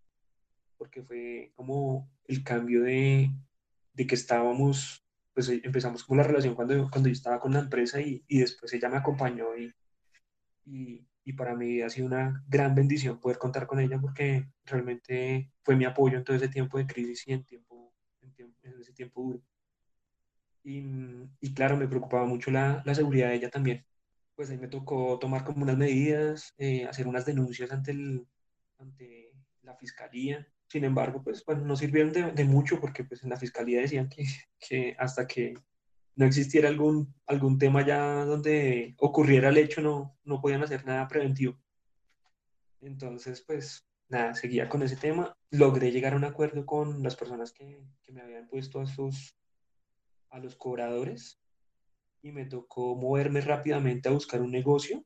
porque 0.77 1.03
fue 1.03 1.51
como 1.55 2.09
el 2.25 2.43
cambio 2.43 2.83
de, 2.83 3.31
de 3.93 4.07
que 4.07 4.15
estábamos, 4.15 5.05
pues 5.33 5.49
eh, 5.49 5.61
empezamos 5.63 6.03
como 6.03 6.21
la 6.21 6.27
relación 6.27 6.55
cuando, 6.55 6.89
cuando 6.89 7.09
yo 7.09 7.13
estaba 7.13 7.39
con 7.39 7.53
la 7.53 7.59
empresa 7.59 8.01
y, 8.01 8.23
y 8.27 8.39
después 8.39 8.73
ella 8.73 8.89
me 8.89 8.97
acompañó 8.97 9.55
y, 9.57 9.73
y, 10.65 11.07
y, 11.23 11.33
para 11.33 11.55
mí 11.55 11.81
ha 11.81 11.89
sido 11.89 12.07
una 12.07 12.43
gran 12.47 12.75
bendición 12.75 13.19
poder 13.19 13.37
contar 13.37 13.67
con 13.67 13.79
ella 13.79 13.99
porque 13.99 14.47
realmente 14.65 15.51
fue 15.63 15.75
mi 15.75 15.85
apoyo 15.85 16.17
en 16.17 16.23
todo 16.23 16.37
ese 16.37 16.49
tiempo 16.49 16.77
de 16.77 16.87
crisis 16.87 17.27
y 17.27 17.33
en, 17.33 17.43
tiempo, 17.43 17.93
en, 18.21 18.33
tiempo, 18.33 18.57
en 18.63 18.79
ese 18.79 18.93
tiempo 18.93 19.21
duro. 19.21 19.41
Y, 20.63 20.83
y, 21.39 21.53
claro, 21.53 21.77
me 21.77 21.87
preocupaba 21.87 22.25
mucho 22.25 22.51
la, 22.51 22.83
la 22.85 22.93
seguridad 22.95 23.29
de 23.29 23.35
ella 23.35 23.49
también 23.49 23.85
pues 24.39 24.49
ahí 24.51 24.57
me 24.57 24.69
tocó 24.69 25.19
tomar 25.19 25.43
como 25.43 25.63
unas 25.63 25.75
medidas, 25.75 26.53
eh, 26.57 26.85
hacer 26.85 27.09
unas 27.09 27.25
denuncias 27.25 27.73
ante, 27.73 27.91
el, 27.91 28.25
ante 28.77 29.33
la 29.63 29.75
fiscalía. 29.75 30.47
Sin 30.65 30.85
embargo, 30.85 31.21
pues 31.21 31.43
bueno, 31.43 31.65
no 31.65 31.75
sirvieron 31.75 32.13
de, 32.13 32.31
de 32.31 32.45
mucho 32.45 32.79
porque 32.79 33.03
pues 33.03 33.21
en 33.21 33.31
la 33.31 33.35
fiscalía 33.35 33.81
decían 33.81 34.07
que, 34.07 34.23
que, 34.69 34.95
hasta 34.97 35.27
que 35.27 35.55
no 36.15 36.25
existiera 36.25 36.69
algún, 36.69 37.13
algún 37.25 37.57
tema 37.57 37.85
ya 37.85 38.23
donde 38.23 38.95
ocurriera 38.99 39.49
el 39.49 39.57
hecho 39.57 39.81
no, 39.81 40.17
no 40.23 40.39
podían 40.39 40.63
hacer 40.63 40.85
nada 40.85 41.05
preventivo. 41.09 41.59
Entonces, 42.79 43.41
pues 43.41 43.85
nada, 44.07 44.35
seguía 44.35 44.69
con 44.69 44.83
ese 44.83 44.95
tema. 44.95 45.37
Logré 45.51 45.91
llegar 45.91 46.13
a 46.13 46.15
un 46.15 46.23
acuerdo 46.23 46.65
con 46.65 47.03
las 47.03 47.17
personas 47.17 47.51
que, 47.51 47.83
que 48.03 48.13
me 48.13 48.21
habían 48.21 48.47
puesto 48.47 48.79
a, 48.79 48.85
sus, 48.85 49.35
a 50.29 50.39
los 50.39 50.55
cobradores 50.55 51.41
y 52.21 52.31
me 52.31 52.45
tocó 52.45 52.95
moverme 52.95 53.41
rápidamente 53.41 54.09
a 54.09 54.13
buscar 54.13 54.41
un 54.41 54.51
negocio 54.51 55.05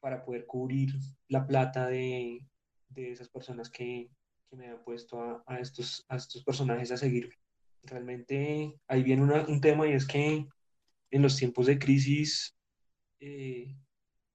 para 0.00 0.24
poder 0.24 0.46
cubrir 0.46 0.90
la 1.28 1.46
plata 1.46 1.86
de, 1.88 2.46
de 2.88 3.12
esas 3.12 3.28
personas 3.28 3.70
que, 3.70 4.10
que, 4.48 4.56
me 4.56 4.68
han 4.68 4.82
puesto 4.82 5.20
a, 5.20 5.42
a, 5.46 5.60
estos, 5.60 6.04
a 6.08 6.16
estos 6.16 6.44
personajes 6.44 6.90
a 6.92 6.96
seguirme. 6.96 7.34
Realmente 7.82 8.74
ahí 8.88 9.02
viene 9.02 9.22
un 9.22 9.60
tema 9.60 9.86
y 9.86 9.92
es 9.92 10.06
que 10.06 10.46
en 11.10 11.22
los 11.22 11.36
tiempos 11.36 11.66
de 11.66 11.78
crisis 11.78 12.56
eh, 13.20 13.76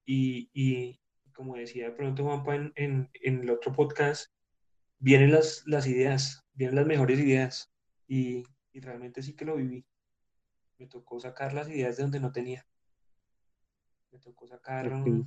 y, 0.05 0.50
y, 0.53 1.00
como 1.33 1.55
decía 1.55 1.86
de 1.86 1.91
pronto 1.91 2.24
Juanpa 2.24 2.55
en, 2.55 2.71
en, 2.75 3.10
en, 3.21 3.41
el 3.41 3.50
otro 3.50 3.71
podcast, 3.74 4.31
vienen 5.00 5.31
las, 5.31 5.63
las 5.65 5.88
ideas, 5.88 6.43
vienen 6.53 6.75
las 6.75 6.86
mejores 6.86 7.19
ideas 7.19 7.71
y, 8.07 8.43
y 8.71 8.79
realmente 8.79 9.21
sí 9.21 9.36
que 9.36 9.45
lo 9.45 9.57
viví 9.57 9.86
me 10.81 10.88
tocó 10.88 11.19
sacar 11.19 11.53
las 11.53 11.69
ideas 11.69 11.95
de 11.95 12.03
donde 12.03 12.19
no 12.19 12.31
tenía. 12.31 12.65
Me 14.11 14.17
tocó 14.17 14.47
sacar, 14.47 14.91
okay. 14.91 15.23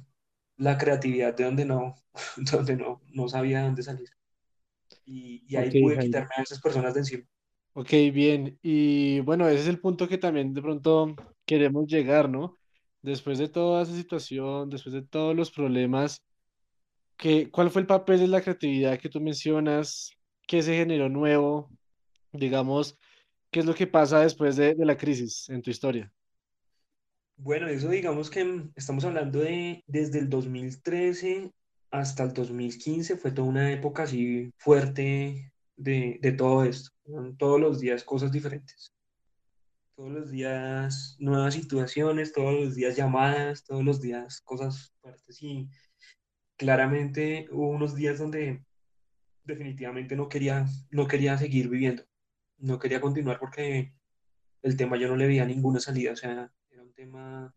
la 0.56 0.76
creatividad 0.76 1.32
de 1.32 1.44
donde 1.44 1.64
no, 1.64 1.94
donde 2.52 2.76
no, 2.76 3.00
no 3.12 3.28
sabía 3.28 3.62
dónde 3.62 3.84
salir. 3.84 4.08
Y, 5.04 5.44
y 5.46 5.56
ahí 5.56 5.80
pude 5.80 5.98
quitarme 5.98 6.30
a 6.36 6.42
esas 6.42 6.60
personas 6.60 6.94
de 6.94 7.00
encima. 7.00 7.24
Ok, 7.74 7.90
bien. 8.12 8.58
Y 8.62 9.20
bueno, 9.20 9.48
ese 9.48 9.60
es 9.60 9.68
el 9.68 9.80
punto 9.80 10.08
que 10.08 10.18
también 10.18 10.52
de 10.52 10.60
pronto 10.60 11.14
queremos 11.44 11.86
llegar, 11.86 12.28
¿no? 12.28 12.56
Después 13.00 13.38
de 13.38 13.48
toda 13.48 13.82
esa 13.82 13.94
situación, 13.94 14.70
después 14.70 14.92
de 14.92 15.02
todos 15.02 15.36
los 15.36 15.52
problemas, 15.52 16.20
¿qué, 17.16 17.48
cuál 17.50 17.70
fue 17.70 17.82
el 17.82 17.86
papel 17.86 18.18
de 18.18 18.28
la 18.28 18.40
creatividad 18.40 18.98
que 18.98 19.08
tú 19.08 19.20
mencionas? 19.20 20.10
¿Qué 20.48 20.62
se 20.62 20.76
generó 20.76 21.08
nuevo? 21.08 21.70
Digamos, 22.32 22.98
¿qué 23.54 23.60
es 23.60 23.66
lo 23.66 23.74
que 23.74 23.86
pasa 23.86 24.18
después 24.18 24.56
de, 24.56 24.74
de 24.74 24.84
la 24.84 24.96
crisis 24.96 25.48
en 25.48 25.62
tu 25.62 25.70
historia? 25.70 26.12
Bueno, 27.36 27.68
eso 27.68 27.88
digamos 27.88 28.28
que 28.28 28.64
estamos 28.74 29.04
hablando 29.04 29.38
de 29.38 29.84
desde 29.86 30.18
el 30.18 30.28
2013 30.28 31.52
hasta 31.92 32.24
el 32.24 32.32
2015, 32.32 33.16
fue 33.16 33.30
toda 33.30 33.46
una 33.46 33.70
época 33.70 34.02
así 34.02 34.50
fuerte 34.56 35.52
de, 35.76 36.18
de 36.20 36.32
todo 36.32 36.64
esto. 36.64 36.90
Todos 37.38 37.60
los 37.60 37.78
días 37.78 38.02
cosas 38.02 38.32
diferentes. 38.32 38.92
Todos 39.94 40.10
los 40.10 40.30
días 40.32 41.14
nuevas 41.20 41.54
situaciones, 41.54 42.32
todos 42.32 42.54
los 42.54 42.74
días 42.74 42.96
llamadas, 42.96 43.62
todos 43.62 43.84
los 43.84 44.00
días 44.00 44.40
cosas 44.40 44.92
fuertes. 45.00 45.40
Y 45.40 45.68
claramente 46.56 47.46
hubo 47.52 47.68
unos 47.68 47.94
días 47.94 48.18
donde 48.18 48.64
definitivamente 49.44 50.16
no 50.16 50.28
quería, 50.28 50.66
no 50.90 51.06
quería 51.06 51.38
seguir 51.38 51.68
viviendo. 51.68 52.02
No 52.64 52.78
quería 52.78 53.00
continuar 53.00 53.38
porque 53.38 53.92
el 54.62 54.76
tema 54.76 54.96
yo 54.96 55.08
no 55.08 55.16
le 55.16 55.26
veía 55.26 55.44
ninguna 55.44 55.80
salida. 55.80 56.12
O 56.12 56.16
sea, 56.16 56.50
era 56.70 56.82
un 56.82 56.92
tema 56.94 57.54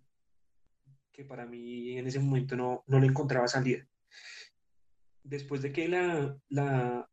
que 1.13 1.23
para 1.23 1.45
mí 1.45 1.97
en 1.97 2.07
ese 2.07 2.19
momento 2.19 2.57
no, 2.57 2.83
no 2.87 2.99
le 2.99 3.07
encontraba 3.07 3.47
salida. 3.47 3.87
Después 5.23 5.61
de 5.61 5.71
que 5.71 5.87
la, 5.87 6.37
la, 6.49 7.09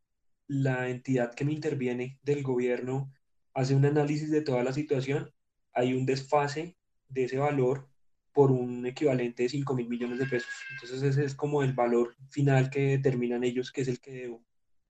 la 0.48 0.88
entidad 0.88 1.34
que 1.34 1.44
me 1.44 1.52
interviene 1.52 2.18
del 2.22 2.42
gobierno 2.42 3.12
hace 3.54 3.76
un 3.76 3.86
análisis 3.86 4.30
de 4.30 4.42
toda 4.42 4.64
la 4.64 4.72
situación, 4.72 5.32
hay 5.72 5.94
un 5.94 6.04
desfase 6.04 6.76
de 7.08 7.24
ese 7.24 7.38
valor 7.38 7.88
por 8.32 8.50
un 8.50 8.84
equivalente 8.86 9.44
de 9.44 9.48
5 9.48 9.74
mil 9.74 9.88
millones 9.88 10.18
de 10.18 10.26
pesos. 10.26 10.50
Entonces 10.72 11.00
ese 11.02 11.24
es 11.24 11.36
como 11.36 11.62
el 11.62 11.72
valor 11.72 12.16
final 12.28 12.70
que 12.70 12.88
determinan 12.96 13.44
ellos, 13.44 13.70
que 13.70 13.82
es 13.82 13.88
el 13.88 14.00
que 14.00 14.10
debo, 14.10 14.44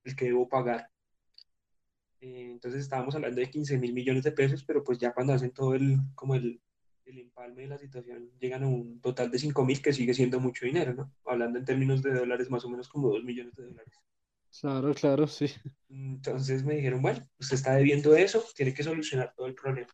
el 0.04 0.16
que 0.16 0.24
debo 0.24 0.48
pagar. 0.48 0.90
Eh, 2.24 2.52
entonces 2.52 2.80
estábamos 2.80 3.14
hablando 3.14 3.38
de 3.38 3.50
15 3.50 3.76
mil 3.76 3.92
millones 3.92 4.24
de 4.24 4.32
pesos, 4.32 4.64
pero 4.64 4.82
pues 4.82 4.98
ya 4.98 5.12
cuando 5.12 5.34
hacen 5.34 5.50
todo 5.50 5.74
el, 5.74 5.98
como 6.14 6.34
el, 6.34 6.58
el 7.04 7.18
empalme 7.18 7.62
de 7.62 7.68
la 7.68 7.76
situación, 7.76 8.30
llegan 8.40 8.62
a 8.62 8.66
un 8.66 8.98
total 9.02 9.30
de 9.30 9.38
5 9.38 9.62
mil, 9.62 9.82
que 9.82 9.92
sigue 9.92 10.14
siendo 10.14 10.40
mucho 10.40 10.64
dinero, 10.64 10.94
¿no? 10.94 11.12
Hablando 11.26 11.58
en 11.58 11.66
términos 11.66 12.02
de 12.02 12.14
dólares, 12.14 12.48
más 12.48 12.64
o 12.64 12.70
menos 12.70 12.88
como 12.88 13.10
2 13.10 13.24
millones 13.24 13.54
de 13.56 13.64
dólares. 13.64 14.00
Claro, 14.58 14.94
claro, 14.94 15.26
sí. 15.26 15.48
Entonces 15.90 16.64
me 16.64 16.76
dijeron, 16.76 17.02
bueno, 17.02 17.20
usted 17.38 17.56
está 17.56 17.74
debiendo 17.74 18.16
eso, 18.16 18.42
tiene 18.56 18.72
que 18.72 18.82
solucionar 18.82 19.34
todo 19.36 19.46
el 19.46 19.54
problema. 19.54 19.88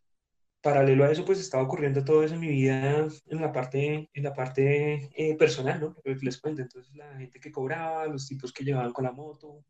Paralelo 0.61 1.03
a 1.03 1.11
eso, 1.11 1.25
pues 1.25 1.39
estaba 1.41 1.63
ocurriendo 1.63 2.05
todo 2.05 2.23
eso 2.23 2.35
en 2.35 2.39
mi 2.39 2.47
vida 2.47 3.09
en 3.27 3.41
la 3.41 3.51
parte, 3.51 4.09
en 4.13 4.23
la 4.23 4.33
parte 4.33 5.09
eh, 5.15 5.35
personal, 5.35 5.81
¿no? 5.81 5.95
Les 6.05 6.39
cuento. 6.39 6.61
Entonces 6.61 6.95
la 6.95 7.13
gente 7.17 7.41
que 7.41 7.51
cobraba, 7.51 8.05
los 8.07 8.25
tipos 8.25 8.53
que 8.53 8.63
llevaban 8.63 8.93
con 8.93 9.03
la 9.03 9.11
moto, 9.11 9.65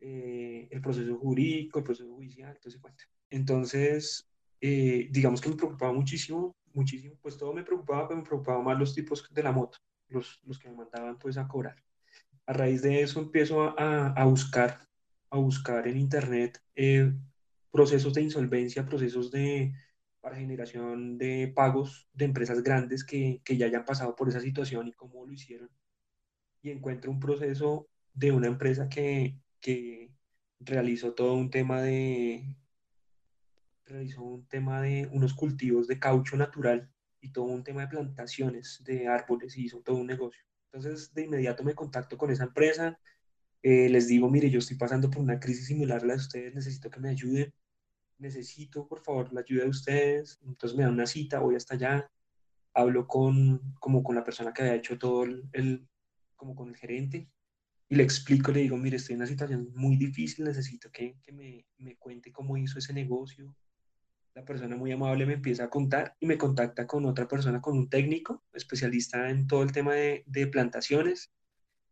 eh, 0.00 0.68
el 0.70 0.80
proceso 0.80 1.16
jurídico, 1.18 1.78
el 1.78 1.84
proceso 1.84 2.14
judicial, 2.14 2.58
todo 2.60 2.70
ese 2.70 2.80
cuento. 2.80 3.04
Entonces, 3.30 4.28
eh, 4.60 5.08
digamos 5.10 5.40
que 5.40 5.48
me 5.48 5.56
preocupaba 5.56 5.92
muchísimo, 5.92 6.54
muchísimo, 6.72 7.16
pues 7.20 7.36
todo 7.36 7.52
me 7.52 7.64
preocupaba, 7.64 8.08
pero 8.08 8.20
me 8.20 8.26
preocupaba 8.26 8.62
más 8.62 8.78
los 8.78 8.94
tipos 8.94 9.26
de 9.32 9.42
la 9.42 9.52
moto, 9.52 9.78
los, 10.08 10.40
los 10.44 10.58
que 10.58 10.68
me 10.68 10.76
mandaban 10.76 11.18
pues 11.18 11.36
a 11.36 11.46
cobrar 11.48 11.76
a 12.48 12.54
raíz 12.54 12.80
de 12.80 13.02
eso 13.02 13.20
empiezo 13.20 13.78
a, 13.78 14.06
a 14.06 14.24
buscar, 14.24 14.80
a 15.30 15.36
buscar 15.36 15.86
en 15.86 15.98
internet 15.98 16.58
eh, 16.74 17.12
procesos 17.70 18.14
de 18.14 18.22
insolvencia, 18.22 18.86
procesos 18.86 19.30
de, 19.30 19.74
para 20.22 20.36
generación 20.36 21.18
de 21.18 21.52
pagos 21.54 22.08
de 22.14 22.24
empresas 22.24 22.62
grandes 22.62 23.04
que, 23.04 23.42
que 23.44 23.58
ya 23.58 23.66
hayan 23.66 23.84
pasado 23.84 24.16
por 24.16 24.30
esa 24.30 24.40
situación 24.40 24.88
y 24.88 24.94
cómo 24.94 25.26
lo 25.26 25.32
hicieron. 25.34 25.68
Y 26.62 26.70
encuentro 26.70 27.10
un 27.10 27.20
proceso 27.20 27.86
de 28.14 28.32
una 28.32 28.46
empresa 28.46 28.88
que, 28.88 29.36
que 29.60 30.12
realizó 30.60 31.14
todo 31.14 31.34
un 31.34 31.50
tema 31.50 31.82
de 31.82 32.56
realizó 33.84 34.22
un 34.22 34.46
tema 34.46 34.82
de 34.82 35.08
unos 35.12 35.34
cultivos 35.34 35.86
de 35.88 35.98
caucho 35.98 36.36
natural 36.36 36.90
y 37.20 37.32
todo 37.32 37.44
un 37.44 37.64
tema 37.64 37.82
de 37.82 37.88
plantaciones 37.88 38.82
de 38.84 39.08
árboles 39.08 39.56
y 39.56 39.64
hizo 39.64 39.80
todo 39.80 39.96
un 39.96 40.06
negocio. 40.06 40.42
Entonces, 40.66 41.14
de 41.14 41.24
inmediato 41.24 41.64
me 41.64 41.74
contacto 41.74 42.18
con 42.18 42.30
esa 42.30 42.44
empresa, 42.44 42.98
eh, 43.62 43.88
les 43.88 44.06
digo, 44.08 44.30
mire, 44.30 44.50
yo 44.50 44.58
estoy 44.58 44.76
pasando 44.76 45.10
por 45.10 45.22
una 45.22 45.40
crisis 45.40 45.66
similar 45.66 46.02
a 46.02 46.06
la 46.06 46.14
de 46.14 46.20
ustedes, 46.20 46.54
necesito 46.54 46.90
que 46.90 47.00
me 47.00 47.08
ayuden, 47.08 47.52
necesito, 48.18 48.86
por 48.86 49.00
favor, 49.00 49.32
la 49.32 49.40
ayuda 49.40 49.64
de 49.64 49.70
ustedes. 49.70 50.38
Entonces 50.44 50.76
me 50.76 50.84
dan 50.84 50.92
una 50.92 51.06
cita, 51.06 51.40
voy 51.40 51.56
hasta 51.56 51.74
allá, 51.74 52.10
hablo 52.74 53.06
con, 53.06 53.74
como 53.80 54.02
con 54.02 54.14
la 54.14 54.24
persona 54.24 54.52
que 54.52 54.62
había 54.62 54.74
hecho 54.76 54.98
todo 54.98 55.24
el, 55.24 55.88
como 56.36 56.54
con 56.54 56.68
el 56.68 56.76
gerente, 56.76 57.28
y 57.88 57.96
le 57.96 58.02
explico, 58.02 58.52
le 58.52 58.60
digo, 58.60 58.76
mire, 58.76 58.96
estoy 58.96 59.14
en 59.14 59.20
una 59.20 59.26
situación 59.26 59.70
muy 59.74 59.96
difícil, 59.96 60.44
necesito 60.44 60.90
que, 60.90 61.16
que 61.22 61.32
me, 61.32 61.66
me 61.78 61.96
cuente 61.96 62.30
cómo 62.30 62.56
hizo 62.56 62.78
ese 62.78 62.92
negocio, 62.92 63.56
la 64.38 64.44
persona 64.44 64.76
muy 64.76 64.92
amable 64.92 65.26
me 65.26 65.34
empieza 65.34 65.64
a 65.64 65.70
contar 65.70 66.14
y 66.20 66.26
me 66.26 66.38
contacta 66.38 66.86
con 66.86 67.04
otra 67.06 67.26
persona, 67.26 67.60
con 67.60 67.76
un 67.76 67.90
técnico 67.90 68.44
especialista 68.52 69.30
en 69.30 69.48
todo 69.48 69.64
el 69.64 69.72
tema 69.72 69.94
de, 69.94 70.22
de 70.26 70.46
plantaciones. 70.46 71.32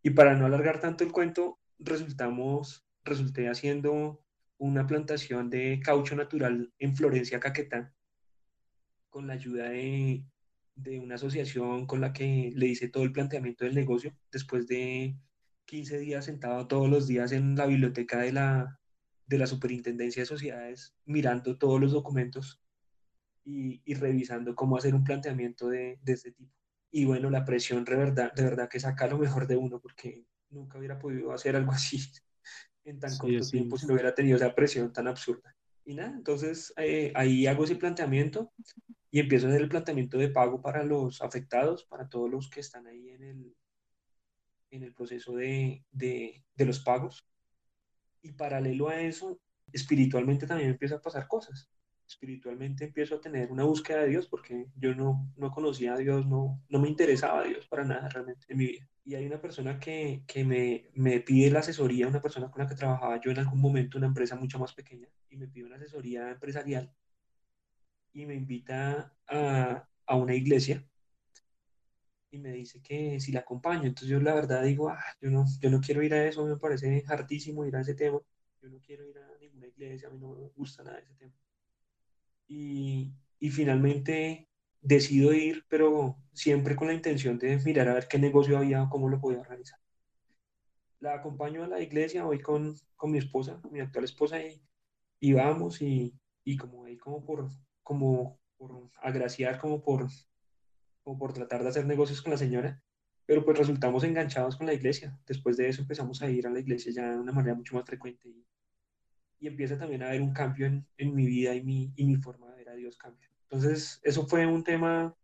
Y 0.00 0.10
para 0.10 0.36
no 0.36 0.46
alargar 0.46 0.80
tanto 0.80 1.02
el 1.02 1.10
cuento, 1.10 1.58
resultamos, 1.80 2.86
resulté 3.04 3.48
haciendo 3.48 4.24
una 4.58 4.86
plantación 4.86 5.50
de 5.50 5.80
caucho 5.82 6.14
natural 6.14 6.72
en 6.78 6.94
Florencia, 6.94 7.40
Caquetá, 7.40 7.92
con 9.10 9.26
la 9.26 9.32
ayuda 9.32 9.70
de, 9.70 10.24
de, 10.76 11.00
una 11.00 11.16
asociación 11.16 11.86
con 11.86 12.00
la 12.00 12.12
que 12.12 12.52
le 12.54 12.66
hice 12.66 12.88
todo 12.88 13.02
el 13.02 13.12
planteamiento 13.12 13.64
del 13.64 13.74
negocio, 13.74 14.16
después 14.30 14.68
de 14.68 15.16
15 15.66 15.98
días 15.98 16.24
sentado 16.24 16.66
todos 16.66 16.88
los 16.88 17.06
días 17.06 17.32
en 17.32 17.56
la 17.56 17.66
biblioteca 17.66 18.20
de 18.20 18.32
la, 18.32 18.80
de 19.26 19.38
la 19.38 19.46
Superintendencia 19.46 20.22
de 20.22 20.26
Sociedades 20.26 20.94
mirando 21.04 21.58
todos 21.58 21.80
los 21.80 21.92
documentos 21.92 22.62
y, 23.44 23.82
y 23.84 23.94
revisando 23.94 24.54
cómo 24.54 24.76
hacer 24.76 24.94
un 24.94 25.04
planteamiento 25.04 25.68
de, 25.68 25.98
de, 26.02 26.12
este 26.12 26.32
tipo. 26.32 26.52
Y 26.90 27.04
bueno, 27.04 27.30
la 27.30 27.44
presión 27.44 27.84
de 27.84 27.96
verdad, 27.96 28.32
de 28.32 28.42
verdad 28.42 28.68
que 28.68 28.80
saca 28.80 29.06
lo 29.06 29.18
mejor 29.18 29.46
de 29.46 29.56
uno 29.56 29.80
porque 29.80 30.24
nunca 30.50 30.78
hubiera 30.78 30.98
podido 30.98 31.32
hacer 31.32 31.56
algo 31.56 31.72
así 31.72 32.00
en 32.84 33.00
tan 33.00 33.16
corto 33.18 33.50
tiempo 33.50 33.76
si 33.76 33.86
no 33.86 33.94
hubiera 33.94 34.14
tenido 34.14 34.36
esa 34.36 34.54
presión 34.54 34.92
tan 34.92 35.08
absurda. 35.08 35.54
Y 35.84 35.94
nada, 35.94 36.14
entonces 36.16 36.72
eh, 36.76 37.12
ahí 37.14 37.46
hago 37.46 37.64
ese 37.64 37.76
planteamiento 37.76 38.52
y 39.10 39.20
empiezo 39.20 39.46
a 39.46 39.50
hacer 39.50 39.62
el 39.62 39.68
planteamiento 39.68 40.18
de 40.18 40.28
pago 40.28 40.60
para 40.60 40.84
los 40.84 41.22
afectados, 41.22 41.84
para 41.84 42.08
todos 42.08 42.30
los 42.30 42.50
que 42.50 42.60
están 42.60 42.86
ahí 42.86 43.08
en 43.10 43.22
el, 43.22 43.56
en 44.70 44.82
el 44.82 44.92
proceso 44.92 45.34
de, 45.34 45.84
de, 45.90 46.44
de 46.54 46.64
los 46.64 46.80
pagos 46.80 47.26
y 48.22 48.32
paralelo 48.32 48.88
a 48.88 49.00
eso, 49.00 49.40
espiritualmente 49.72 50.46
también 50.46 50.70
empieza 50.70 50.96
a 50.96 51.02
pasar 51.02 51.28
cosas. 51.28 51.70
Espiritualmente 52.08 52.84
empiezo 52.84 53.16
a 53.16 53.20
tener 53.20 53.50
una 53.50 53.64
búsqueda 53.64 54.02
de 54.02 54.10
Dios 54.10 54.28
porque 54.28 54.66
yo 54.76 54.94
no, 54.94 55.32
no 55.36 55.50
conocía 55.50 55.94
a 55.94 55.98
Dios, 55.98 56.26
no, 56.26 56.62
no 56.68 56.78
me 56.78 56.88
interesaba 56.88 57.40
a 57.40 57.44
Dios 57.44 57.66
para 57.66 57.84
nada 57.84 58.08
realmente 58.08 58.46
en 58.48 58.58
mi 58.58 58.66
vida. 58.66 58.88
Y 59.04 59.14
hay 59.14 59.26
una 59.26 59.40
persona 59.40 59.78
que, 59.78 60.22
que 60.26 60.44
me, 60.44 60.90
me 60.94 61.20
pide 61.20 61.50
la 61.50 61.60
asesoría, 61.60 62.08
una 62.08 62.22
persona 62.22 62.50
con 62.50 62.62
la 62.62 62.68
que 62.68 62.76
trabajaba 62.76 63.20
yo 63.20 63.30
en 63.30 63.38
algún 63.38 63.60
momento, 63.60 63.98
una 63.98 64.06
empresa 64.06 64.36
mucho 64.36 64.58
más 64.58 64.72
pequeña, 64.72 65.08
y 65.28 65.36
me 65.36 65.48
pide 65.48 65.66
una 65.66 65.76
asesoría 65.76 66.30
empresarial 66.30 66.92
y 68.12 68.24
me 68.24 68.34
invita 68.34 69.14
a, 69.26 69.88
a 70.06 70.16
una 70.16 70.34
iglesia 70.34 70.88
y 72.30 72.38
me 72.38 72.52
dice 72.52 72.82
que 72.82 73.20
si 73.20 73.32
la 73.32 73.40
acompaño. 73.40 73.84
Entonces 73.84 74.08
yo 74.08 74.20
la 74.20 74.34
verdad 74.34 74.62
digo, 74.64 74.88
ah, 74.90 75.02
yo, 75.20 75.30
no, 75.30 75.44
yo 75.60 75.70
no 75.70 75.80
quiero 75.80 76.02
ir 76.02 76.14
a 76.14 76.26
eso, 76.26 76.44
me 76.46 76.56
parece 76.56 77.02
hartísimo 77.06 77.64
ir 77.66 77.76
a 77.76 77.80
ese 77.82 77.94
tema. 77.94 78.20
Yo 78.62 78.68
no 78.68 78.78
quiero 78.80 79.06
ir 79.08 79.18
a 79.18 79.38
ninguna 79.40 79.66
iglesia, 79.68 80.08
a 80.08 80.10
mí 80.10 80.18
no 80.18 80.34
me 80.34 80.48
gusta 80.56 80.82
nada 80.84 80.96
de 80.98 81.02
ese 81.04 81.14
tema. 81.14 81.34
Y, 82.48 83.12
y 83.40 83.50
finalmente 83.50 84.48
decido 84.80 85.32
ir, 85.32 85.64
pero 85.68 86.16
siempre 86.32 86.76
con 86.76 86.88
la 86.88 86.94
intención 86.94 87.38
de 87.38 87.58
mirar 87.64 87.88
a 87.88 87.94
ver 87.94 88.08
qué 88.08 88.18
negocio 88.18 88.58
había 88.58 88.82
o 88.82 88.88
cómo 88.88 89.08
lo 89.08 89.20
podía 89.20 89.40
organizar. 89.40 89.80
La 91.00 91.14
acompaño 91.14 91.64
a 91.64 91.68
la 91.68 91.80
iglesia, 91.80 92.24
voy 92.24 92.40
con, 92.40 92.74
con 92.96 93.10
mi 93.10 93.18
esposa, 93.18 93.60
mi 93.70 93.80
actual 93.80 94.04
esposa, 94.04 94.42
y, 94.42 94.62
y 95.20 95.32
vamos 95.32 95.82
y, 95.82 96.18
y 96.44 96.56
como 96.56 96.84
ahí 96.84 96.96
como 96.96 97.24
por, 97.24 97.50
como 97.82 98.40
por 98.56 98.90
agraciar, 99.02 99.58
como 99.58 99.82
por 99.82 100.08
como 101.06 101.18
por 101.18 101.32
tratar 101.32 101.62
de 101.62 101.68
hacer 101.68 101.86
negocios 101.86 102.20
con 102.20 102.32
la 102.32 102.36
señora, 102.36 102.82
pero 103.26 103.44
pues 103.44 103.56
resultamos 103.56 104.02
enganchados 104.02 104.56
con 104.56 104.66
la 104.66 104.74
iglesia. 104.74 105.16
Después 105.24 105.56
de 105.56 105.68
eso 105.68 105.82
empezamos 105.82 106.20
a 106.20 106.28
ir 106.28 106.48
a 106.48 106.50
la 106.50 106.58
iglesia 106.58 106.90
ya 106.92 107.12
de 107.12 107.18
una 107.20 107.30
manera 107.30 107.54
mucho 107.54 107.76
más 107.76 107.84
frecuente 107.84 108.28
y, 108.28 108.44
y 109.38 109.46
empieza 109.46 109.78
también 109.78 110.02
a 110.02 110.08
haber 110.08 110.20
un 110.20 110.32
cambio 110.32 110.66
en, 110.66 110.84
en 110.96 111.14
mi 111.14 111.24
vida 111.26 111.54
y 111.54 111.62
mi, 111.62 111.92
y 111.94 112.04
mi 112.04 112.16
forma 112.16 112.50
de 112.50 112.56
ver 112.56 112.70
a 112.70 112.74
Dios 112.74 112.96
cambia. 112.96 113.30
Entonces, 113.42 114.00
eso 114.02 114.26
fue 114.26 114.48
un 114.48 114.64
tema 114.64 115.14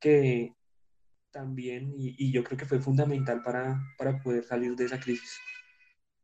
que 0.00 0.56
también, 1.30 1.94
y, 1.96 2.32
yo 2.32 2.42
creo 2.42 2.58
que 2.58 2.66
fue 2.66 2.80
fundamental 2.80 3.40
para, 3.40 3.80
para 3.96 4.20
poder 4.20 4.42
salir 4.42 4.74
de 4.74 4.86
esa 4.86 4.98
crisis. 4.98 5.38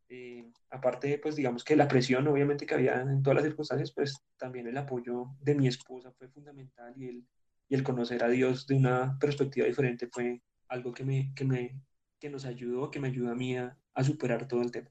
Eh, 0.09 0.51
aparte, 0.71 1.21
pues 1.23 1.37
digamos 1.37 1.63
que 1.63 1.77
la 1.77 1.87
presión, 1.87 2.27
obviamente 2.27 2.67
que 2.67 2.75
había 2.75 3.01
en 3.01 3.23
todas 3.23 3.37
las 3.37 3.45
circunstancias, 3.45 3.93
pues 3.93 4.17
también 4.37 4.67
el 4.67 4.77
apoyo 4.77 5.27
de 5.41 5.55
mi 5.55 5.69
esposa 5.69 6.11
fue 6.11 6.29
fundamental 6.29 6.93
y 6.97 7.07
el, 7.07 7.25
y 7.69 7.75
el 7.75 7.83
conocer 7.83 8.23
a 8.23 8.29
Dios 8.29 8.67
de 8.67 8.77
una 8.77 9.19
perspectiva 9.19 9.67
diferente 9.67 10.09
fue 10.11 10.43
algo 10.69 10.93
que, 10.93 11.05
me, 11.05 11.33
que, 11.35 11.45
me, 11.45 11.81
que 12.19 12.31
nos 12.31 12.45
ayudó, 12.45 12.91
que 12.91 13.01
me 13.01 13.09
ayudó 13.09 13.31
a 13.31 13.35
mí 13.35 13.57
a, 13.57 13.77
superar 14.03 14.49
todo 14.49 14.63
el 14.63 14.73
tema. 14.73 14.91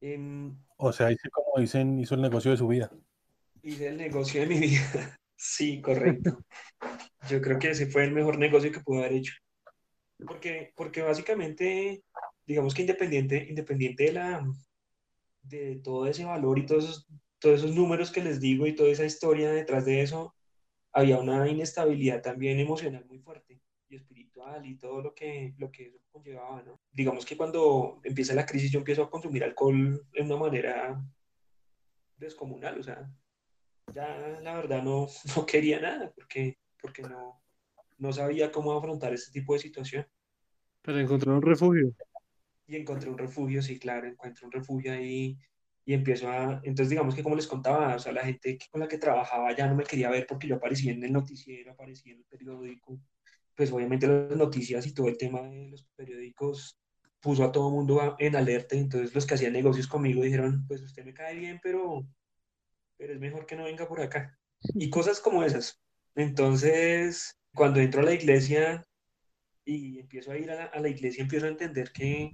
Em, 0.00 0.56
o 0.76 0.92
sea, 0.92 1.10
hice 1.10 1.28
como 1.30 1.60
dicen, 1.60 1.98
hizo 1.98 2.14
el 2.14 2.22
negocio 2.22 2.50
de 2.50 2.56
su 2.56 2.68
vida. 2.68 2.90
Hice 3.62 3.88
el 3.88 3.96
negocio 3.96 4.42
de 4.42 4.46
mi 4.46 4.60
vida. 4.60 5.18
sí, 5.36 5.80
correcto. 5.80 6.38
Yo 7.28 7.40
creo 7.40 7.58
que 7.58 7.70
ese 7.70 7.86
fue 7.86 8.04
el 8.04 8.12
mejor 8.12 8.38
negocio 8.38 8.70
que 8.70 8.80
pude 8.80 9.00
haber 9.00 9.14
hecho. 9.14 9.34
Porque, 10.24 10.72
porque 10.76 11.02
básicamente 11.02 12.02
digamos 12.46 12.74
que 12.74 12.82
independiente, 12.82 13.46
independiente 13.48 14.04
de, 14.04 14.12
la, 14.12 14.46
de 15.42 15.80
todo 15.82 16.06
ese 16.06 16.24
valor 16.24 16.58
y 16.58 16.66
todos 16.66 16.84
esos, 16.84 17.06
todos 17.38 17.60
esos 17.60 17.74
números 17.74 18.10
que 18.10 18.22
les 18.22 18.40
digo 18.40 18.66
y 18.66 18.74
toda 18.74 18.90
esa 18.90 19.04
historia 19.04 19.50
detrás 19.50 19.84
de 19.84 20.02
eso, 20.02 20.35
había 20.96 21.18
una 21.18 21.46
inestabilidad 21.46 22.22
también 22.22 22.58
emocional 22.58 23.04
muy 23.04 23.18
fuerte 23.18 23.60
y 23.88 23.96
espiritual 23.96 24.64
y 24.64 24.78
todo 24.78 25.02
lo 25.02 25.14
que, 25.14 25.54
lo 25.58 25.70
que 25.70 25.88
eso 25.88 25.98
conllevaba, 26.10 26.62
¿no? 26.62 26.80
Digamos 26.90 27.26
que 27.26 27.36
cuando 27.36 28.00
empieza 28.02 28.34
la 28.34 28.46
crisis 28.46 28.72
yo 28.72 28.78
empiezo 28.78 29.02
a 29.02 29.10
consumir 29.10 29.44
alcohol 29.44 30.06
de 30.10 30.22
una 30.22 30.36
manera 30.36 31.04
descomunal, 32.16 32.80
o 32.80 32.82
sea, 32.82 33.12
ya 33.92 34.40
la 34.40 34.54
verdad 34.54 34.82
no, 34.82 35.06
no 35.36 35.44
quería 35.44 35.80
nada 35.80 36.10
porque, 36.14 36.58
porque 36.80 37.02
no, 37.02 37.42
no 37.98 38.12
sabía 38.14 38.50
cómo 38.50 38.72
afrontar 38.72 39.12
este 39.12 39.38
tipo 39.38 39.52
de 39.52 39.58
situación. 39.58 40.06
Pero 40.80 40.98
encontrar 40.98 41.34
un 41.34 41.42
refugio 41.42 41.94
y 42.66 42.76
encontré 42.76 43.10
un 43.10 43.18
refugio, 43.18 43.60
sí, 43.62 43.78
claro, 43.78 44.08
encuentro 44.08 44.46
un 44.46 44.52
refugio 44.52 44.92
ahí 44.92 45.38
y 45.86 45.94
empiezo 45.94 46.28
a, 46.28 46.60
entonces 46.64 46.90
digamos 46.90 47.14
que 47.14 47.22
como 47.22 47.36
les 47.36 47.46
contaba, 47.46 47.94
o 47.94 47.98
sea, 48.00 48.12
la 48.12 48.24
gente 48.24 48.58
con 48.72 48.80
la 48.80 48.88
que 48.88 48.98
trabajaba 48.98 49.54
ya 49.56 49.68
no 49.68 49.76
me 49.76 49.84
quería 49.84 50.10
ver 50.10 50.26
porque 50.26 50.48
yo 50.48 50.56
aparecía 50.56 50.92
en 50.92 51.02
el 51.04 51.12
noticiero, 51.12 51.72
aparecía 51.72 52.12
en 52.12 52.18
el 52.18 52.24
periódico, 52.24 53.00
pues 53.54 53.70
obviamente 53.70 54.08
las 54.08 54.36
noticias 54.36 54.84
y 54.84 54.92
todo 54.92 55.06
el 55.06 55.16
tema 55.16 55.42
de 55.42 55.68
los 55.70 55.86
periódicos 55.94 56.76
puso 57.20 57.44
a 57.44 57.52
todo 57.52 57.70
mundo 57.70 58.16
en 58.18 58.34
alerta, 58.34 58.74
entonces 58.74 59.14
los 59.14 59.26
que 59.26 59.34
hacían 59.34 59.52
negocios 59.52 59.86
conmigo 59.86 60.22
dijeron, 60.22 60.66
pues 60.66 60.82
usted 60.82 61.04
me 61.04 61.14
cae 61.14 61.36
bien, 61.36 61.60
pero, 61.62 62.04
pero 62.96 63.14
es 63.14 63.20
mejor 63.20 63.46
que 63.46 63.54
no 63.54 63.64
venga 63.64 63.86
por 63.86 64.00
acá. 64.00 64.36
Y 64.74 64.90
cosas 64.90 65.20
como 65.20 65.44
esas. 65.44 65.80
Entonces, 66.16 67.38
cuando 67.54 67.78
entro 67.78 68.00
a 68.00 68.04
la 68.04 68.14
iglesia 68.14 68.84
y 69.64 70.00
empiezo 70.00 70.32
a 70.32 70.38
ir 70.38 70.50
a 70.50 70.56
la, 70.56 70.64
a 70.64 70.80
la 70.80 70.88
iglesia, 70.88 71.22
empiezo 71.22 71.46
a 71.46 71.50
entender 71.50 71.92
que, 71.92 72.32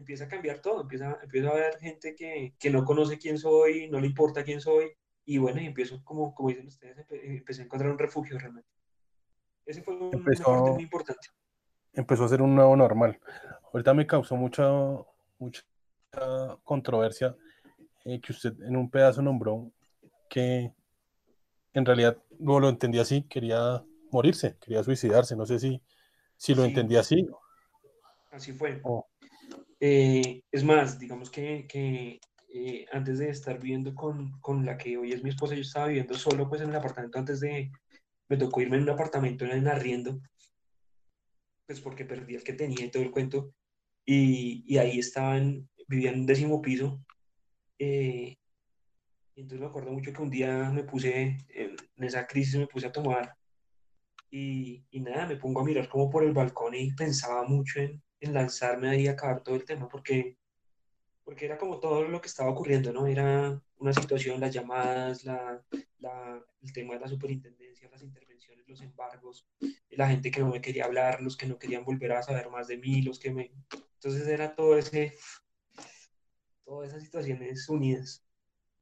empieza 0.00 0.24
a 0.24 0.28
cambiar 0.28 0.60
todo, 0.60 0.82
empieza, 0.82 1.18
empieza 1.22 1.48
a 1.48 1.52
haber 1.52 1.78
gente 1.78 2.14
que, 2.14 2.54
que, 2.58 2.70
no 2.70 2.84
conoce 2.84 3.18
quién 3.18 3.38
soy, 3.38 3.88
no 3.88 4.00
le 4.00 4.06
importa 4.06 4.42
quién 4.42 4.60
soy, 4.60 4.92
y 5.24 5.38
bueno, 5.38 5.60
y 5.60 5.66
empiezo, 5.66 6.02
como, 6.04 6.34
como 6.34 6.48
dicen 6.48 6.66
ustedes, 6.66 7.06
empecé 7.10 7.62
a 7.62 7.64
encontrar 7.66 7.90
un 7.90 7.98
refugio 7.98 8.38
realmente. 8.38 8.68
Ese 9.64 9.82
fue 9.82 9.94
un, 9.94 10.12
empezó, 10.12 10.52
muy 10.74 10.82
importante. 10.82 11.28
Empezó 11.92 12.24
a 12.24 12.28
ser 12.28 12.42
un 12.42 12.54
nuevo 12.54 12.74
normal. 12.76 13.20
Ahorita 13.72 13.94
me 13.94 14.06
causó 14.06 14.36
mucha, 14.36 14.68
mucha 15.38 15.62
controversia 16.64 17.36
eh, 18.04 18.20
que 18.20 18.32
usted 18.32 18.60
en 18.62 18.76
un 18.76 18.90
pedazo 18.90 19.22
nombró 19.22 19.70
que 20.28 20.72
en 21.72 21.86
realidad 21.86 22.16
no 22.38 22.58
lo 22.58 22.68
entendí 22.68 22.98
así, 22.98 23.22
quería 23.22 23.84
morirse, 24.10 24.56
quería 24.60 24.82
suicidarse, 24.82 25.36
no 25.36 25.46
sé 25.46 25.58
si, 25.58 25.80
si 26.36 26.54
lo 26.54 26.64
entendí 26.64 26.96
así. 26.96 27.28
Así 28.30 28.52
fue. 28.52 28.80
Eh, 29.80 30.42
es 30.52 30.62
más, 30.62 30.98
digamos 30.98 31.30
que, 31.30 31.66
que 31.66 32.20
eh, 32.52 32.86
antes 32.92 33.18
de 33.18 33.30
estar 33.30 33.58
viviendo 33.58 33.94
con, 33.94 34.38
con, 34.40 34.66
la 34.66 34.76
que 34.76 34.98
hoy 34.98 35.12
es 35.12 35.22
mi 35.22 35.30
esposa, 35.30 35.54
yo 35.54 35.62
estaba 35.62 35.86
viviendo 35.86 36.14
solo 36.14 36.48
pues 36.48 36.60
en 36.60 36.68
el 36.68 36.76
apartamento 36.76 37.18
antes 37.18 37.40
de, 37.40 37.70
me 38.28 38.36
tocó 38.36 38.60
irme 38.60 38.76
en 38.76 38.82
un 38.82 38.90
apartamento 38.90 39.46
en 39.46 39.68
arriendo, 39.68 40.20
pues 41.66 41.80
porque 41.80 42.04
perdí 42.04 42.34
el 42.34 42.44
que 42.44 42.52
tenía 42.52 42.84
y 42.84 42.90
todo 42.90 43.02
el 43.02 43.10
cuento, 43.10 43.54
y, 44.04 44.64
y 44.66 44.76
ahí 44.76 44.98
estaban, 44.98 45.66
vivían 45.88 46.14
en 46.14 46.20
un 46.20 46.26
décimo 46.26 46.60
piso, 46.60 47.02
eh, 47.78 48.36
y 49.34 49.40
entonces 49.40 49.60
me 49.60 49.66
acuerdo 49.66 49.92
mucho 49.92 50.12
que 50.12 50.22
un 50.22 50.30
día 50.30 50.70
me 50.70 50.84
puse, 50.84 51.38
en, 51.48 51.76
esa 51.96 52.26
crisis 52.26 52.56
me 52.58 52.66
puse 52.66 52.88
a 52.88 52.92
tomar, 52.92 53.34
y, 54.30 54.84
y 54.90 55.00
nada, 55.00 55.26
me 55.26 55.36
pongo 55.36 55.60
a 55.60 55.64
mirar 55.64 55.88
como 55.88 56.10
por 56.10 56.22
el 56.22 56.32
balcón 56.32 56.74
y 56.74 56.92
pensaba 56.92 57.44
mucho 57.44 57.80
en, 57.80 58.02
en 58.20 58.34
lanzarme 58.34 58.88
ahí 58.88 59.08
a 59.08 59.12
acabar 59.12 59.42
todo 59.42 59.56
el 59.56 59.64
tema, 59.64 59.88
porque, 59.88 60.36
porque 61.24 61.46
era 61.46 61.58
como 61.58 61.80
todo 61.80 62.02
lo 62.02 62.20
que 62.20 62.28
estaba 62.28 62.50
ocurriendo, 62.50 62.92
¿no? 62.92 63.06
Era 63.06 63.60
una 63.78 63.92
situación, 63.92 64.40
las 64.40 64.52
llamadas, 64.52 65.24
la, 65.24 65.64
la, 65.98 66.44
el 66.62 66.72
tema 66.72 66.94
de 66.94 67.00
la 67.00 67.08
superintendencia, 67.08 67.88
las 67.90 68.02
intervenciones, 68.02 68.68
los 68.68 68.80
embargos, 68.82 69.48
la 69.90 70.08
gente 70.08 70.30
que 70.30 70.40
no 70.40 70.50
me 70.50 70.60
quería 70.60 70.84
hablar, 70.84 71.22
los 71.22 71.36
que 71.36 71.46
no 71.46 71.58
querían 71.58 71.84
volver 71.84 72.12
a 72.12 72.22
saber 72.22 72.48
más 72.50 72.68
de 72.68 72.76
mí, 72.76 73.02
los 73.02 73.18
que 73.18 73.32
me... 73.32 73.52
Entonces 73.94 74.26
era 74.28 74.54
todo 74.54 74.76
ese, 74.78 75.14
todas 76.64 76.90
esas 76.90 77.02
situaciones 77.02 77.68
unidas. 77.68 78.24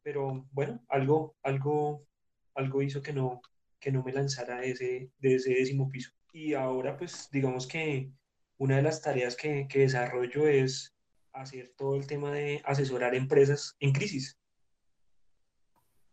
Pero 0.02 0.46
bueno, 0.52 0.84
algo, 0.88 1.36
algo, 1.42 2.06
algo 2.54 2.82
hizo 2.82 3.02
que 3.02 3.12
no, 3.12 3.40
que 3.80 3.92
no 3.92 4.02
me 4.02 4.12
lanzara 4.12 4.64
ese, 4.64 5.10
de 5.18 5.34
ese 5.34 5.54
décimo 5.54 5.88
piso. 5.88 6.12
Y 6.32 6.54
ahora 6.54 6.96
pues 6.96 7.28
digamos 7.30 7.66
que 7.66 8.12
una 8.58 8.76
de 8.76 8.82
las 8.82 9.00
tareas 9.00 9.36
que, 9.36 9.66
que 9.68 9.80
desarrollo 9.80 10.46
es 10.46 10.94
hacer 11.32 11.72
todo 11.76 11.96
el 11.96 12.06
tema 12.06 12.32
de 12.32 12.60
asesorar 12.64 13.14
empresas 13.14 13.76
en 13.80 13.92
crisis. 13.92 14.38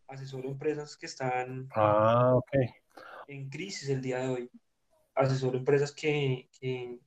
Asesoro 0.06 0.48
empresas 0.48 0.96
que 0.96 1.06
están 1.06 1.68
ah, 1.74 2.38
en 3.26 3.48
crisis 3.50 3.88
el 3.88 4.00
día 4.00 4.20
de 4.20 4.28
hoy. 4.28 4.50
Asesoro 5.16 5.58
empresas 5.58 5.90
que, 5.92 6.48
que, 6.60 7.00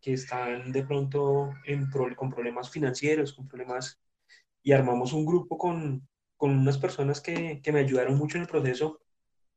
que 0.00 0.14
están 0.14 0.72
de 0.72 0.82
pronto 0.84 1.52
en 1.66 1.90
con 2.16 2.30
problemas 2.30 2.70
financieros, 2.70 3.34
con 3.34 3.46
problemas, 3.46 4.00
y 4.62 4.72
armamos 4.72 5.12
un 5.12 5.26
grupo 5.26 5.58
con, 5.58 6.08
con 6.36 6.56
unas 6.56 6.78
personas 6.78 7.20
que, 7.20 7.60
que, 7.62 7.72
me 7.72 7.80
ayudaron 7.80 8.16
mucho 8.16 8.38
en 8.38 8.44
el 8.44 8.48
proceso, 8.48 9.02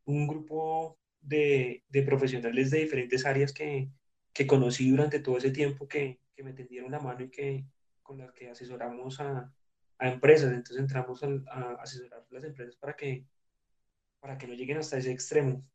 un 0.06 0.28
grupo 0.28 0.98
de, 1.22 1.84
de 1.90 2.04
profesionales 2.04 2.72
de 2.72 2.80
diferentes 2.80 3.26
áreas 3.26 3.54
que, 3.54 3.90
que 4.34 4.48
conocí 4.48 4.90
durante 4.90 5.20
todo 5.20 5.38
ese 5.38 5.52
tiempo 5.52 5.88
que, 5.88 6.20
que 6.34 6.44
me 6.44 6.54
tendieron 6.54 6.92
la 6.92 7.00
mano 7.00 7.24
y 7.24 7.30
que 7.30 7.66
con 8.02 8.18
las 8.18 8.32
que 8.32 8.50
asesoramos 8.50 9.20
a, 9.20 9.54
a 9.98 10.10
empresas. 10.10 10.52
Entonces 10.52 10.78
entramos 10.78 11.24
a, 11.24 11.28
a, 11.48 11.74
asesorar 11.82 12.26
las 12.30 12.44
empresas 12.44 12.76
para 12.76 12.96
que, 12.96 13.26
para 14.20 14.38
que 14.38 14.48
no 14.48 14.54
lleguen 14.54 14.78
hasta 14.78 14.98
ese 14.98 15.12
extremo. 15.12 15.66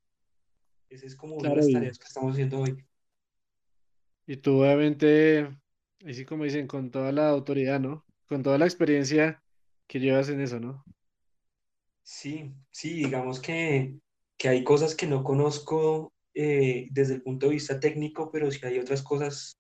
Esa 0.89 1.07
es 1.07 1.17
como 1.17 1.37
una 1.37 1.51
de 1.51 1.57
las 1.57 1.73
tareas 1.73 1.99
que 1.99 2.07
estamos 2.07 2.33
haciendo 2.33 2.61
hoy. 2.61 2.85
Y 4.27 4.37
tú 4.37 4.61
obviamente, 4.61 5.49
así 6.05 6.25
como 6.25 6.45
dicen, 6.45 6.67
con 6.67 6.91
toda 6.91 7.13
la 7.13 7.29
autoridad, 7.29 7.81
¿no? 7.81 8.05
Con 8.29 8.43
toda 8.43 8.59
la 8.59 8.65
experiencia 8.65 9.43
que 9.87 10.01
llevas 10.01 10.29
en 10.29 10.41
eso, 10.41 10.59
¿no? 10.59 10.85
Sí, 12.03 12.55
sí, 12.71 12.95
digamos 12.95 13.41
que, 13.41 13.99
que 14.37 14.49
hay 14.49 14.65
cosas 14.65 14.95
que 14.95 15.07
no 15.07 15.25
conozco 15.25 16.13
eh, 16.39 16.89
desde 16.91 17.15
el 17.15 17.23
punto 17.23 17.47
de 17.47 17.55
vista 17.55 17.81
técnico, 17.81 18.31
pero 18.31 18.51
sí 18.51 18.61
hay 18.67 18.79
otras 18.79 19.03
cosas 19.03 19.59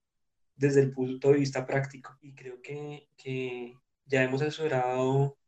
desde 0.57 0.83
el 0.83 0.93
punto 0.93 1.33
de 1.33 1.39
vista 1.39 1.67
práctico. 1.67 2.19
Y 2.21 2.35
creo 2.35 2.61
que, 2.61 3.09
que 3.17 3.75
ya 4.05 4.23
hemos 4.23 4.43
asesorado 4.43 5.39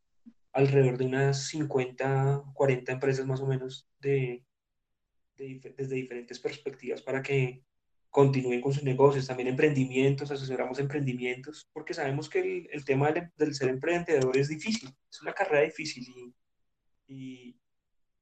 alrededor 0.53 0.97
de 0.97 1.05
unas 1.05 1.49
50, 1.49 2.45
40 2.55 2.93
empresas 2.93 3.27
más 3.27 3.41
o 3.41 3.47
menos 3.47 3.87
de, 4.01 4.43
desde 5.37 5.97
diferentes 5.97 6.41
perspectivas 6.41 7.03
para 7.03 7.23
que 7.23 7.63
continúen 8.09 8.63
con 8.63 8.73
sus 8.73 8.85
negocios, 8.85 9.27
también 9.27 9.51
emprendimientos, 9.51 10.31
asesoramos 10.31 10.79
emprendimientos, 10.79 11.69
porque 11.75 11.93
sabemos 11.93 12.31
que 12.31 12.41
el, 12.41 12.69
el 12.73 12.87
tema 12.87 13.13
del, 13.13 13.31
del, 13.37 13.55
ser 13.55 13.69
emprendedor 13.69 14.35
es 14.39 14.49
difícil, 14.49 14.89
es 15.11 15.21
una 15.21 15.35
carrera 15.35 15.65
difícil 15.65 16.07
y, 16.09 16.35
y, 17.07 17.61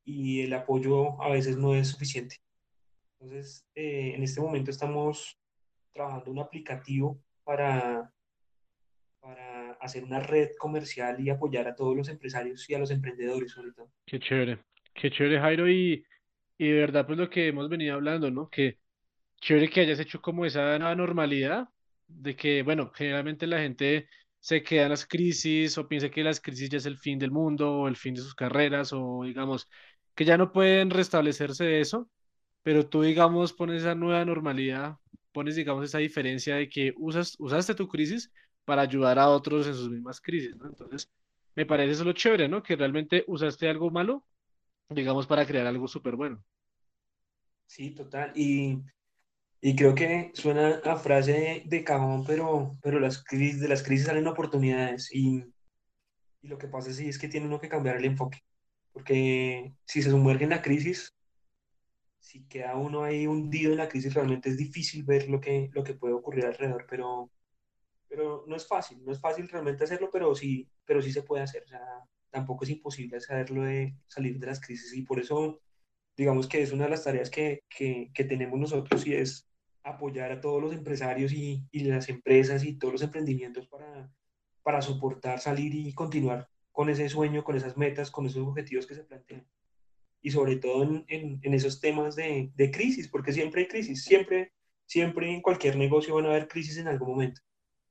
y 0.05 0.41
el 0.43 0.53
apoyo 0.55 1.23
a 1.23 1.31
veces 1.31 1.57
no 1.57 1.73
es 1.77 1.87
suficiente. 1.87 2.37
Entonces, 3.19 3.67
eh, 3.75 4.13
en 4.15 4.23
este 4.23 4.41
momento 4.41 4.71
estamos 4.71 5.39
trabajando 5.93 6.31
un 6.31 6.39
aplicativo 6.39 7.23
para, 7.45 8.13
para 9.21 9.73
hacer 9.81 10.05
una 10.05 10.21
red 10.21 10.51
comercial 10.59 11.19
y 11.21 11.31
apoyar 11.31 11.67
a 11.69 11.75
todos 11.75 11.97
los 11.97 12.09
empresarios 12.09 12.69
y 12.69 12.75
a 12.75 12.79
los 12.79 12.91
emprendedores 12.91 13.53
sobre 13.53 13.73
todo. 13.73 13.91
Qué 14.05 14.19
chévere, 14.19 14.65
qué 14.95 15.11
chévere 15.11 15.41
Jairo 15.41 15.71
y, 15.71 16.05
y 16.59 16.69
de 16.69 16.81
verdad 16.81 17.07
pues 17.07 17.19
lo 17.19 17.31
que 17.31 17.49
hemos 17.49 17.69
venido 17.69 17.95
hablando, 17.95 18.31
¿no? 18.31 18.51
Que 18.51 18.79
chévere 19.41 19.71
que 19.71 19.81
hayas 19.81 20.01
hecho 20.01 20.21
como 20.21 20.45
esa 20.45 20.79
nueva 20.79 20.95
normalidad 20.95 21.69
de 22.07 22.37
que, 22.37 22.63
bueno, 22.63 22.91
generalmente 22.95 23.47
la 23.47 23.61
gente 23.61 24.09
se 24.39 24.63
queda 24.63 24.85
en 24.85 24.91
las 24.91 25.07
crisis 25.07 25.77
o 25.79 25.89
piensa 25.89 26.11
que 26.11 26.23
las 26.23 26.41
crisis 26.41 26.69
ya 26.69 26.79
es 26.79 26.87
el 26.87 26.99
fin 26.99 27.19
del 27.19 27.33
mundo 27.33 27.81
o 27.81 27.89
el 27.89 27.97
fin 27.97 28.15
de 28.15 28.21
sus 28.21 28.35
carreras 28.35 28.93
o 28.93 29.23
digamos 29.25 29.69
que 30.15 30.25
ya 30.25 30.37
no 30.37 30.53
pueden 30.53 30.91
restablecerse 30.91 31.65
de 31.65 31.81
eso 31.81 32.09
pero 32.67 32.85
tú, 32.85 33.03
digamos, 33.03 33.53
pones 33.53 33.83
esa 33.83 33.95
nueva 33.95 34.25
normalidad, 34.25 34.99
pones, 35.31 35.55
digamos, 35.55 35.85
esa 35.85 35.99
diferencia 35.99 36.57
de 36.57 36.69
que 36.69 36.93
usas, 36.97 37.37
usaste 37.39 37.77
tu 37.77 37.87
crisis 37.87 38.33
para 38.65 38.83
ayudar 38.83 39.21
a 39.21 39.29
otros 39.29 39.69
en 39.69 39.75
sus 39.75 39.89
mismas 39.89 40.21
crisis. 40.21 40.57
Entonces, 40.61 41.09
me 41.55 41.65
parece 41.65 41.93
eso 41.93 42.03
lo 42.03 42.13
chévere, 42.13 42.49
¿no? 42.49 42.65
Que 42.65 42.75
realmente 42.75 43.23
usaste 43.29 43.69
algo 43.69 43.89
malo, 43.93 44.27
digamos, 44.89 45.29
para 45.29 45.47
crear 45.47 45.65
algo 45.65 45.87
súper 45.87 46.17
bueno. 46.17 46.43
Sí, 47.67 47.93
total. 47.93 48.33
Y, 48.35 48.83
y, 49.61 49.77
creo 49.77 49.95
que 49.95 50.33
suena 50.35 50.81
a 50.85 50.97
frase 50.97 51.33
de, 51.35 51.63
de 51.67 51.85
cajón, 51.85 52.25
pero, 52.27 52.77
pero 52.83 52.99
las 52.99 53.23
crisis, 53.23 53.61
de 53.61 53.69
las 53.69 53.85
crisis 53.85 54.07
salen 54.07 54.27
oportunidades. 54.27 55.15
Y, 55.15 55.45
y 56.43 56.49
lo 56.49 56.59
que 56.59 56.67
pasa 56.67 56.93
sí 56.93 57.09
es 57.09 57.17
que 57.17 57.29
tiene 57.29 57.47
uno 57.47 57.61
que 57.61 57.69
cambiar 57.69 57.99
el 57.99 58.07
enfoque. 58.07 58.41
Porque 58.93 59.73
si 59.85 60.03
se 60.03 60.11
sumerge 60.11 60.43
en 60.43 60.51
la 60.51 60.63
crisis, 60.63 61.16
si 62.27 62.45
queda 62.49 62.77
uno 62.77 63.05
ahí 63.05 63.29
hundido 63.29 63.71
en 63.71 63.79
la 63.79 63.89
crisis, 63.89 64.13
realmente 64.13 64.49
es 64.49 64.57
difícil 64.57 65.05
ver 65.05 65.29
lo 65.29 65.41
que, 65.41 65.71
lo 65.73 65.85
que 65.85 65.95
puede 65.95 66.13
ocurrir 66.13 66.45
alrededor, 66.47 66.85
pero, 66.91 67.31
pero 68.09 68.45
no 68.49 68.57
es 68.57 68.67
fácil, 68.67 69.05
no 69.05 69.13
es 69.13 69.21
fácil 69.21 69.49
realmente 69.49 69.85
hacerlo, 69.85 70.11
pero 70.13 70.35
sí, 70.35 70.69
pero 70.85 71.01
sí 71.01 71.13
se 71.13 71.23
puede 71.23 71.45
hacer. 71.45 71.63
O 71.63 71.69
sea, 71.69 71.81
tampoco 72.29 72.65
es 72.65 72.71
imposible 72.71 73.21
saberlo 73.21 73.63
de 73.63 73.97
salir 74.09 74.41
de 74.41 74.47
las 74.49 74.61
crisis 74.61 74.93
y 74.93 75.03
por 75.03 75.21
eso, 75.21 75.61
digamos 76.17 76.49
que 76.49 76.63
es 76.63 76.73
una 76.73 76.85
de 76.85 76.91
las 76.91 77.05
tareas 77.05 77.31
que, 77.31 77.63
que, 77.69 78.11
que 78.13 78.25
tenemos 78.25 78.59
nosotros 78.59 79.07
y 79.07 79.15
es 79.15 79.49
apoyar 79.85 80.33
a 80.33 80.41
todos 80.41 80.61
los 80.61 80.73
empresarios 80.73 81.33
y, 81.33 81.65
y, 81.71 81.85
las 81.85 82.09
empresas 82.09 82.65
y 82.65 82.77
todos 82.77 82.95
los 82.95 83.03
emprendimientos 83.03 83.69
para, 83.69 84.11
para 84.65 84.83
soportar, 84.83 85.39
salir 85.39 85.73
y 85.77 85.95
continuar 85.95 86.49
con 86.73 86.91
ese 86.91 87.09
sueño, 87.09 87.45
con 87.45 87.57
esas 87.57 87.77
metas, 87.77 88.11
con 88.11 88.27
esos 88.27 88.49
objetivos 88.49 88.85
que 88.85 88.97
se 88.97 89.05
plantean 89.05 89.47
y 90.27 90.31
sobre 90.33 90.57
todo 90.57 90.83
en, 90.83 91.05
en, 91.41 91.55
esos 91.55 91.79
temas 91.79 92.17
de, 92.17 92.51
de, 92.57 92.71
crisis, 92.73 93.07
porque 93.07 93.33
siempre 93.33 93.61
hay 93.61 93.69
crisis, 93.69 94.03
siempre, 94.03 94.53
siempre 94.85 95.33
en 95.33 95.41
cualquier 95.41 95.77
negocio 95.77 96.17
van 96.17 96.27
a 96.27 96.31
haber 96.31 96.49
crisis 96.49 96.79
en 96.79 96.89
algún 96.89 97.11
momento. 97.11 97.41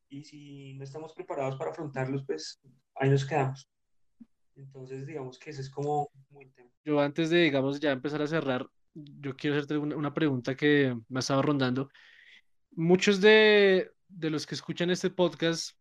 Y 0.10 0.26
si 0.26 0.74
no 0.74 0.84
estamos 0.84 1.14
preparados 1.14 1.56
para 1.56 1.72
afrontarlos, 1.72 2.26
pues 2.26 2.60
ahí 2.96 3.10
nos 3.10 3.26
quedamos. 3.26 3.72
Entonces, 4.58 5.08
digamos 5.08 5.40
que 5.40 5.52
ese 5.52 5.62
es 5.62 5.70
como 5.70 6.12
muy 6.30 6.48
tema. 6.48 6.70
Yo 6.84 7.00
antes 7.00 7.30
de, 7.30 7.38
digamos, 7.38 7.80
ya 7.80 7.92
empezar 7.92 8.22
a 8.22 8.28
cerrar, 8.28 8.68
yo 8.94 9.34
quiero 9.38 9.56
hacerte 9.56 9.78
una, 9.78 9.96
una 9.96 10.14
pregunta 10.14 10.56
que 10.56 10.94
me 11.08 11.20
ha 11.20 11.22
estado 11.22 11.42
rondando. 11.42 11.90
Muchos 12.72 13.22
de, 13.22 13.92
de 14.10 14.30
los 14.30 14.46
que 14.46 14.56
escuchan 14.56 14.90
este 14.90 15.10
podcast 15.10 15.72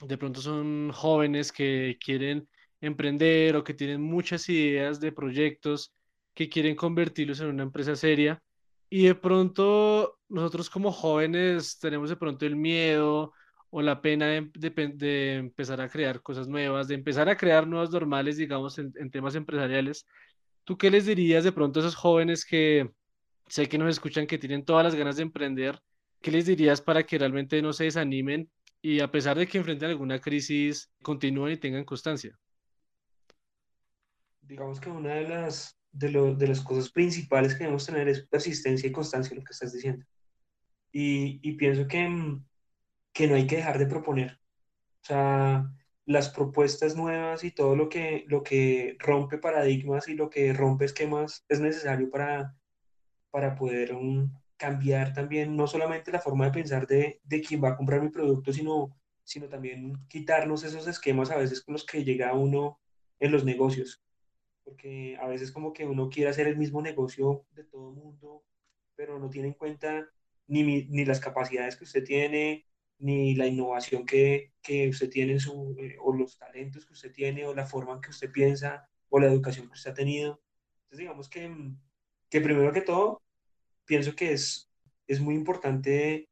de 0.00 0.16
pronto 0.16 0.40
son 0.40 0.92
jóvenes 0.92 1.50
que 1.50 1.98
quieren 2.00 2.48
emprender 2.80 3.56
o 3.56 3.64
que 3.64 3.74
tienen 3.74 4.02
muchas 4.02 4.48
ideas 4.48 5.00
de 5.00 5.12
proyectos 5.12 5.92
que 6.34 6.48
quieren 6.48 6.76
convertirlos 6.76 7.40
en 7.40 7.48
una 7.48 7.64
empresa 7.64 7.96
seria 7.96 8.42
y 8.90 9.06
de 9.06 9.14
pronto 9.14 10.18
nosotros 10.28 10.70
como 10.70 10.92
jóvenes 10.92 11.78
tenemos 11.78 12.10
de 12.10 12.16
pronto 12.16 12.46
el 12.46 12.56
miedo 12.56 13.32
o 13.70 13.82
la 13.82 14.00
pena 14.00 14.26
de, 14.26 15.34
empezar 15.36 15.80
a 15.80 15.88
crear 15.88 16.22
cosas 16.22 16.48
nuevas, 16.48 16.88
de 16.88 16.94
empezar 16.94 17.28
a 17.28 17.36
crear 17.36 17.66
nuevos 17.66 17.90
normales, 17.90 18.38
digamos, 18.38 18.78
en, 18.78 18.92
en, 18.96 19.10
temas 19.10 19.34
empresariales. 19.34 20.06
¿Tú 20.64 20.78
qué 20.78 20.90
les 20.90 21.06
dirías 21.06 21.44
de 21.44 21.52
pronto 21.52 21.80
a 21.80 21.82
esos 21.82 21.94
jóvenes 21.94 22.46
que 22.46 22.90
sé 23.48 23.68
que 23.68 23.78
nos 23.78 23.90
escuchan, 23.90 24.26
que 24.26 24.38
tienen 24.38 24.64
todas 24.64 24.84
las 24.84 24.94
ganas 24.94 25.16
de 25.16 25.22
emprender? 25.22 25.80
¿Qué 26.22 26.30
les 26.30 26.46
dirías 26.46 26.80
para 26.80 27.04
que 27.04 27.18
realmente 27.18 27.60
no 27.62 27.72
se 27.72 27.84
desanimen 27.84 28.50
y 28.80 29.00
a 29.00 29.10
pesar 29.10 29.38
de 29.38 29.46
que 29.46 29.58
enfrenten 29.58 29.90
alguna 29.90 30.18
crisis, 30.18 30.90
continúen 31.02 31.52
y 31.54 31.56
tengan 31.58 31.84
constancia? 31.84 32.38
Digamos 34.48 34.80
que 34.80 34.90
una 34.90 35.14
de 35.14 35.28
las, 35.28 35.78
de, 35.92 36.10
lo, 36.10 36.34
de 36.34 36.48
las 36.48 36.60
cosas 36.62 36.90
principales 36.90 37.52
que 37.52 37.60
debemos 37.60 37.86
tener 37.86 38.08
es 38.08 38.26
persistencia 38.26 38.88
y 38.88 38.92
constancia, 38.92 39.36
lo 39.36 39.44
que 39.44 39.52
estás 39.52 39.72
diciendo. 39.72 40.04
Y, 40.90 41.40
y 41.42 41.52
pienso 41.52 41.86
que, 41.86 42.08
mm, 42.08 42.44
que 43.12 43.28
no 43.28 43.34
hay 43.36 43.46
que 43.46 43.56
dejar 43.56 43.78
de 43.78 43.86
proponer. 43.86 44.40
O 45.02 45.04
sea, 45.04 45.70
las 46.06 46.30
propuestas 46.30 46.96
nuevas 46.96 47.44
y 47.44 47.50
todo 47.52 47.76
lo 47.76 47.88
que, 47.88 48.24
lo 48.28 48.42
que 48.42 48.96
rompe 48.98 49.38
paradigmas 49.38 50.08
y 50.08 50.14
lo 50.14 50.30
que 50.30 50.52
rompe 50.54 50.86
esquemas 50.86 51.44
es 51.48 51.60
necesario 51.60 52.10
para, 52.10 52.56
para 53.30 53.54
poder 53.54 53.94
um, 53.94 54.32
cambiar 54.56 55.12
también 55.12 55.56
no 55.56 55.66
solamente 55.66 56.10
la 56.10 56.20
forma 56.20 56.46
de 56.46 56.52
pensar 56.52 56.86
de, 56.86 57.20
de 57.24 57.42
quien 57.42 57.62
va 57.62 57.70
a 57.70 57.76
comprar 57.76 58.02
mi 58.02 58.08
producto, 58.08 58.52
sino, 58.52 58.96
sino 59.24 59.48
también 59.48 60.06
quitarnos 60.08 60.64
esos 60.64 60.86
esquemas 60.88 61.30
a 61.30 61.36
veces 61.36 61.62
con 61.62 61.74
los 61.74 61.84
que 61.84 62.04
llega 62.04 62.32
uno 62.32 62.80
en 63.20 63.32
los 63.32 63.44
negocios 63.44 64.02
porque 64.68 65.16
a 65.18 65.26
veces 65.26 65.50
como 65.50 65.72
que 65.72 65.86
uno 65.86 66.10
quiere 66.10 66.28
hacer 66.28 66.46
el 66.46 66.58
mismo 66.58 66.82
negocio 66.82 67.46
de 67.52 67.64
todo 67.64 67.88
el 67.88 67.96
mundo, 67.96 68.44
pero 68.94 69.18
no 69.18 69.30
tiene 69.30 69.48
en 69.48 69.54
cuenta 69.54 70.06
ni, 70.46 70.62
ni 70.62 71.06
las 71.06 71.20
capacidades 71.20 71.74
que 71.76 71.84
usted 71.84 72.04
tiene, 72.04 72.66
ni 72.98 73.34
la 73.34 73.46
innovación 73.46 74.04
que, 74.04 74.52
que 74.60 74.90
usted 74.90 75.08
tiene, 75.08 75.40
su, 75.40 75.74
eh, 75.78 75.96
o 76.02 76.12
los 76.12 76.36
talentos 76.36 76.84
que 76.84 76.92
usted 76.92 77.12
tiene, 77.12 77.46
o 77.46 77.54
la 77.54 77.64
forma 77.64 77.94
en 77.94 78.02
que 78.02 78.10
usted 78.10 78.30
piensa, 78.30 78.86
o 79.08 79.18
la 79.18 79.28
educación 79.28 79.68
que 79.68 79.72
usted 79.72 79.92
ha 79.92 79.94
tenido. 79.94 80.42
Entonces 80.82 80.98
digamos 80.98 81.30
que, 81.30 81.50
que 82.28 82.40
primero 82.42 82.70
que 82.70 82.82
todo, 82.82 83.22
pienso 83.86 84.14
que 84.14 84.32
es, 84.32 84.70
es 85.06 85.18
muy 85.18 85.34
importante 85.34 86.28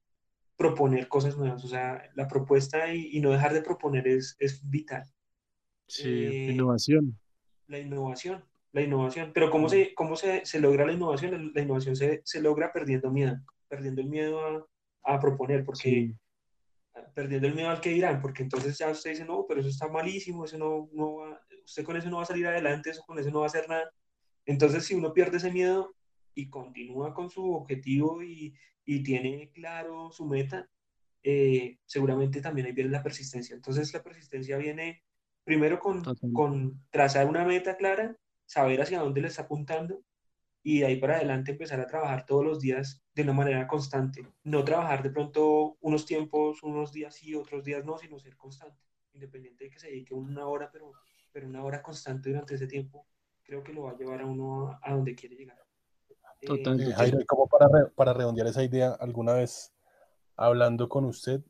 proponer 0.59 1.09
cosas 1.09 1.38
nuevas, 1.38 1.64
o 1.64 1.68
sea, 1.68 2.11
la 2.14 2.29
propuesta 2.29 2.92
y, 2.92 3.16
y 3.16 3.20
no 3.20 3.31
dejar 3.31 3.55
de 3.55 3.62
proponer 3.62 4.07
es, 4.07 4.37
es 4.38 4.61
vital. 4.68 5.05
Sí, 5.87 6.27
eh, 6.27 6.53
innovación 6.53 7.18
la 7.68 7.79
innovación, 7.79 8.44
la 8.72 8.83
innovación. 8.83 9.33
Pero 9.35 9.50
¿cómo, 9.50 9.68
se, 9.68 9.94
cómo 9.94 10.16
se, 10.16 10.44
se 10.44 10.61
logra 10.61 10.87
la 10.87 10.92
innovación? 10.92 11.52
La 11.55 11.62
innovación 11.62 11.96
se, 11.96 12.22
se, 12.24 12.40
logra 12.40 12.72
perdiendo 12.72 13.11
miedo, 13.11 13.37
perdiendo 13.68 14.00
el 14.00 14.09
miedo 14.09 14.40
a, 14.44 15.14
a 15.14 15.20
proponer, 15.20 15.64
porque 15.64 16.14
perdiendo 17.14 17.46
el 17.46 17.55
miedo 17.55 17.70
al 17.70 17.81
que 17.81 17.90
dirán, 17.90 18.20
porque 18.20 18.42
entonces 18.42 18.79
ya 18.79 18.90
usted 18.90 19.11
dice, 19.11 19.24
no, 19.24 19.44
pero 19.46 19.61
eso 19.61 19.68
está 19.68 19.88
malísimo, 19.88 20.44
eso 20.44 20.59
no, 20.59 20.88
no 20.92 21.16
va, 21.16 21.40
usted 21.64 21.85
con 21.85 21.96
eso 21.96 22.09
no 22.09 22.16
va 22.18 22.22
a 22.22 22.26
salir 22.26 22.46
adelante, 22.46 22.90
eso 22.90 23.02
con 23.07 23.18
eso 23.18 23.31
no 23.31 23.40
va 23.40 23.46
a 23.46 23.48
hacer 23.48 23.68
nada. 23.68 23.90
Entonces, 24.44 24.85
si 24.85 24.94
uno 24.94 25.12
pierde 25.12 25.38
ese 25.38 25.52
miedo 25.52 25.94
y 26.35 26.48
continúa 26.48 27.12
con 27.12 27.31
su 27.31 27.55
objetivo 27.55 28.22
y, 28.22 28.55
y 28.85 29.02
tiene 29.02 29.50
claro 29.52 30.11
su 30.12 30.26
meta, 30.26 30.68
eh, 31.22 31.79
seguramente 31.85 32.40
también 32.40 32.68
ahí 32.68 32.72
viene 32.72 32.90
la 32.90 33.02
persistencia. 33.02 33.55
Entonces, 33.55 33.92
la 33.92 34.02
persistencia 34.02 34.57
viene 34.57 35.02
Primero 35.47 35.79
con, 35.79 36.03
con 36.33 36.83
trazar 36.91 37.29
una 37.29 37.45
meta 37.45 37.77
clara, 37.77 38.17
saber 38.47 38.83
hacia 38.83 38.99
dónde 38.99 39.21
le 39.21 39.29
está 39.29 39.43
apuntando 39.43 40.03
y 40.65 40.81
de 40.81 40.87
ahí 40.87 40.97
para 40.97 41.15
adelante 41.15 41.53
empezar 41.53 41.79
a 41.79 41.87
trabajar 41.87 42.27
todos 42.27 42.45
los 42.45 42.59
días 42.59 43.01
de 43.15 43.23
una 43.23 43.33
manera 43.33 43.69
constante. 43.69 44.27
No 44.43 44.65
trabajar 44.65 45.05
de 45.05 45.11
pronto 45.11 45.77
unos 45.81 46.05
tiempos, 46.05 46.65
unos 46.65 46.91
días 46.91 47.15
sí, 47.15 47.37
otros 47.37 47.63
días 47.63 47.85
no, 47.85 47.97
sino 47.97 48.19
ser 48.19 48.37
constante, 48.37 48.83
independiente 49.13 49.63
de 49.63 49.71
que 49.71 49.79
se 49.79 49.87
dedique 49.87 50.15
una 50.15 50.49
hora, 50.49 50.69
pero, 50.73 50.91
pero 51.31 51.47
una 51.47 51.63
hora 51.63 51.81
constante 51.81 52.31
durante 52.31 52.57
ese 52.57 52.67
tiempo, 52.67 53.07
creo 53.45 53.63
que 53.63 53.73
lo 53.73 53.85
va 53.85 53.93
a 53.93 53.97
llevar 53.97 54.23
a 54.23 54.27
uno 54.27 54.77
a, 54.83 54.93
donde 54.93 55.15
quiere 55.15 55.37
llegar. 55.37 55.63
Totalmente. 56.45 56.91
Eh, 56.91 56.95
Jairo, 56.95 57.19
como 57.25 57.47
para, 57.47 57.69
para 57.91 58.13
redondear 58.13 58.49
esa 58.49 58.65
idea, 58.65 58.97
alguna 58.99 59.35
vez 59.35 59.73
hablando 60.35 60.89
con 60.89 61.05
usted, 61.05 61.43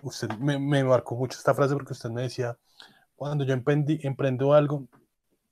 usted 0.00 0.30
me, 0.38 0.58
me 0.58 0.82
marcó 0.82 1.14
mucho 1.14 1.36
esta 1.36 1.52
frase 1.52 1.74
porque 1.74 1.92
usted 1.92 2.08
me 2.08 2.22
decía, 2.22 2.58
cuando 3.22 3.44
yo 3.44 3.54
emprendo 3.54 4.52
algo 4.52 4.88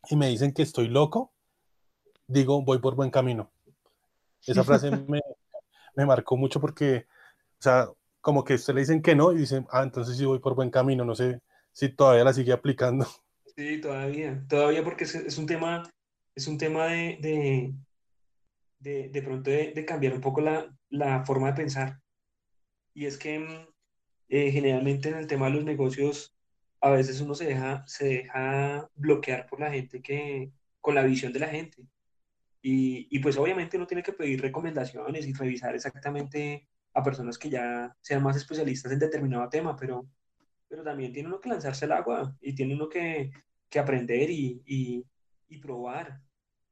y 0.09 0.17
me 0.17 0.27
dicen 0.27 0.53
que 0.53 0.63
estoy 0.63 0.89
loco, 0.89 1.33
digo, 2.27 2.65
voy 2.65 2.81
por 2.81 2.97
buen 2.97 3.11
camino. 3.11 3.53
Esa 4.45 4.65
frase 4.65 4.91
me, 5.09 5.21
me, 5.95 6.05
marcó 6.05 6.37
mucho 6.37 6.61
porque, 6.61 7.07
o 7.61 7.63
sea, 7.63 7.89
como 8.21 8.43
que 8.43 8.55
usted 8.55 8.75
le 8.75 8.81
dicen 8.81 9.03
que 9.03 9.15
no 9.15 9.31
y 9.31 9.37
dicen, 9.37 9.69
ah, 9.71 9.85
entonces 9.85 10.17
sí 10.17 10.25
voy 10.25 10.41
por 10.41 10.57
buen 10.57 10.69
camino, 10.69 11.05
no 11.05 11.15
sé 11.15 11.43
si 11.71 11.91
todavía 11.91 12.25
la 12.25 12.33
sigue 12.33 12.53
aplicando. 12.53 13.07
Sí, 13.55 13.81
todavía, 13.81 14.45
todavía 14.49 14.83
porque 14.83 15.05
es, 15.05 15.15
es 15.15 15.39
un 15.39 15.47
tema, 15.47 15.89
es 16.35 16.49
un 16.49 16.59
tema 16.59 16.87
de, 16.87 17.19
de, 17.21 17.75
de, 18.81 19.11
de 19.11 19.23
pronto 19.23 19.49
de, 19.49 19.71
de, 19.73 19.85
cambiar 19.85 20.15
un 20.15 20.21
poco 20.21 20.41
la, 20.41 20.77
la, 20.89 21.25
forma 21.25 21.47
de 21.47 21.55
pensar. 21.55 22.01
Y 22.95 23.07
es 23.07 23.17
que 23.17 23.39
mm, 23.39 23.69
eh, 24.29 24.51
generalmente 24.51 25.11
en 25.11 25.19
el 25.19 25.29
tema 25.29 25.47
de 25.47 25.53
los 25.53 25.65
negocios 25.65 26.35
a 26.81 26.91
veces 26.91 27.21
uno 27.21 27.35
se 27.35 27.47
deja, 27.47 27.85
se 27.87 28.07
deja 28.07 28.91
bloquear 28.95 29.47
por 29.47 29.61
la 29.61 29.71
gente 29.71 30.01
que, 30.03 30.53
con 30.81 30.95
la 30.95 31.03
visión 31.03 31.33
de 31.33 31.41
la 31.41 31.49
gente. 31.49 31.87
Y, 32.63 33.09
y, 33.11 33.19
pues 33.21 33.37
obviamente 33.39 33.77
uno 33.77 33.87
tiene 33.87 34.03
que 34.03 34.13
pedir 34.13 34.41
recomendaciones 34.41 35.27
y 35.27 35.33
revisar 35.33 35.75
exactamente 35.75 36.69
a 36.95 37.03
personas 37.03 37.39
que 37.39 37.51
ya 37.51 37.97
sean 38.01 38.23
más 38.23 38.37
especialistas 38.37 38.93
en 38.93 38.99
determinado 38.99 39.49
tema, 39.49 39.77
pero, 39.77 40.07
pero 40.69 40.83
también 40.83 41.13
tiene 41.13 41.29
uno 41.29 41.41
que 41.41 41.49
lanzarse 41.49 41.85
al 41.87 41.93
agua 41.93 42.37
y 42.41 42.55
tiene 42.55 42.75
uno 42.75 42.89
que, 42.89 43.31
que 43.69 43.79
aprender 43.79 44.31
y, 44.31 44.63
y, 44.67 45.05
y, 45.49 45.59
probar. 45.59 46.21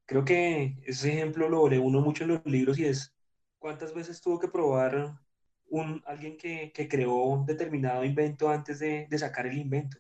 Creo 0.07 0.25
que 0.25 0.79
ese 0.85 1.13
ejemplo 1.15 1.49
lo 1.49 1.69
lee 1.69 1.79
uno 1.79 2.01
mucho 2.01 2.25
en 2.25 2.31
los 2.31 2.47
libros 2.47 2.79
y 2.79 2.87
es 2.87 3.15
cuántas 3.59 3.95
veces 3.95 4.21
tuvo 4.21 4.39
que 4.39 4.49
probar 4.49 5.19
un, 5.69 6.03
alguien 6.07 6.37
que, 6.37 6.73
que, 6.73 6.89
creó 6.89 7.15
un 7.15 7.47
determinado 7.47 8.05
invento 8.05 8.49
antes 8.51 8.79
de, 8.79 9.07
de, 9.09 9.19
sacar 9.19 9.47
el 9.47 9.59
invento. 9.59 9.99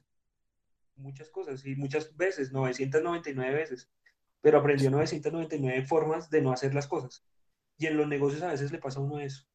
Muchas 0.96 1.28
cosas, 1.30 1.64
y 1.64 1.76
muchas 1.76 2.16
veces, 2.16 2.52
999 2.52 3.54
veces, 3.54 3.90
pero 4.40 4.58
aprendió 4.58 4.90
999 4.90 5.84
formas 5.86 6.30
de 6.30 6.42
no 6.42 6.52
hacer 6.52 6.74
las 6.74 6.86
cosas. 6.88 7.24
y 7.78 7.86
en 7.86 7.96
los 7.96 8.08
negocios 8.08 8.42
a 8.42 8.48
veces 8.48 8.72
le 8.72 8.78
pasa 8.78 8.98
a 9.00 9.02
uno 9.02 9.20
eso. 9.20 9.46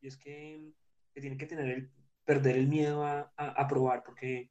Y 0.00 0.08
es 0.08 0.16
que, 0.16 0.72
que 1.14 1.20
tiene 1.20 1.36
que 1.36 1.46
tener 1.46 1.68
el, 1.68 1.90
perder 2.24 2.56
el 2.56 2.68
miedo 2.68 3.04
a, 3.04 3.32
a, 3.36 3.68
probar, 3.68 4.02
porque, 4.04 4.50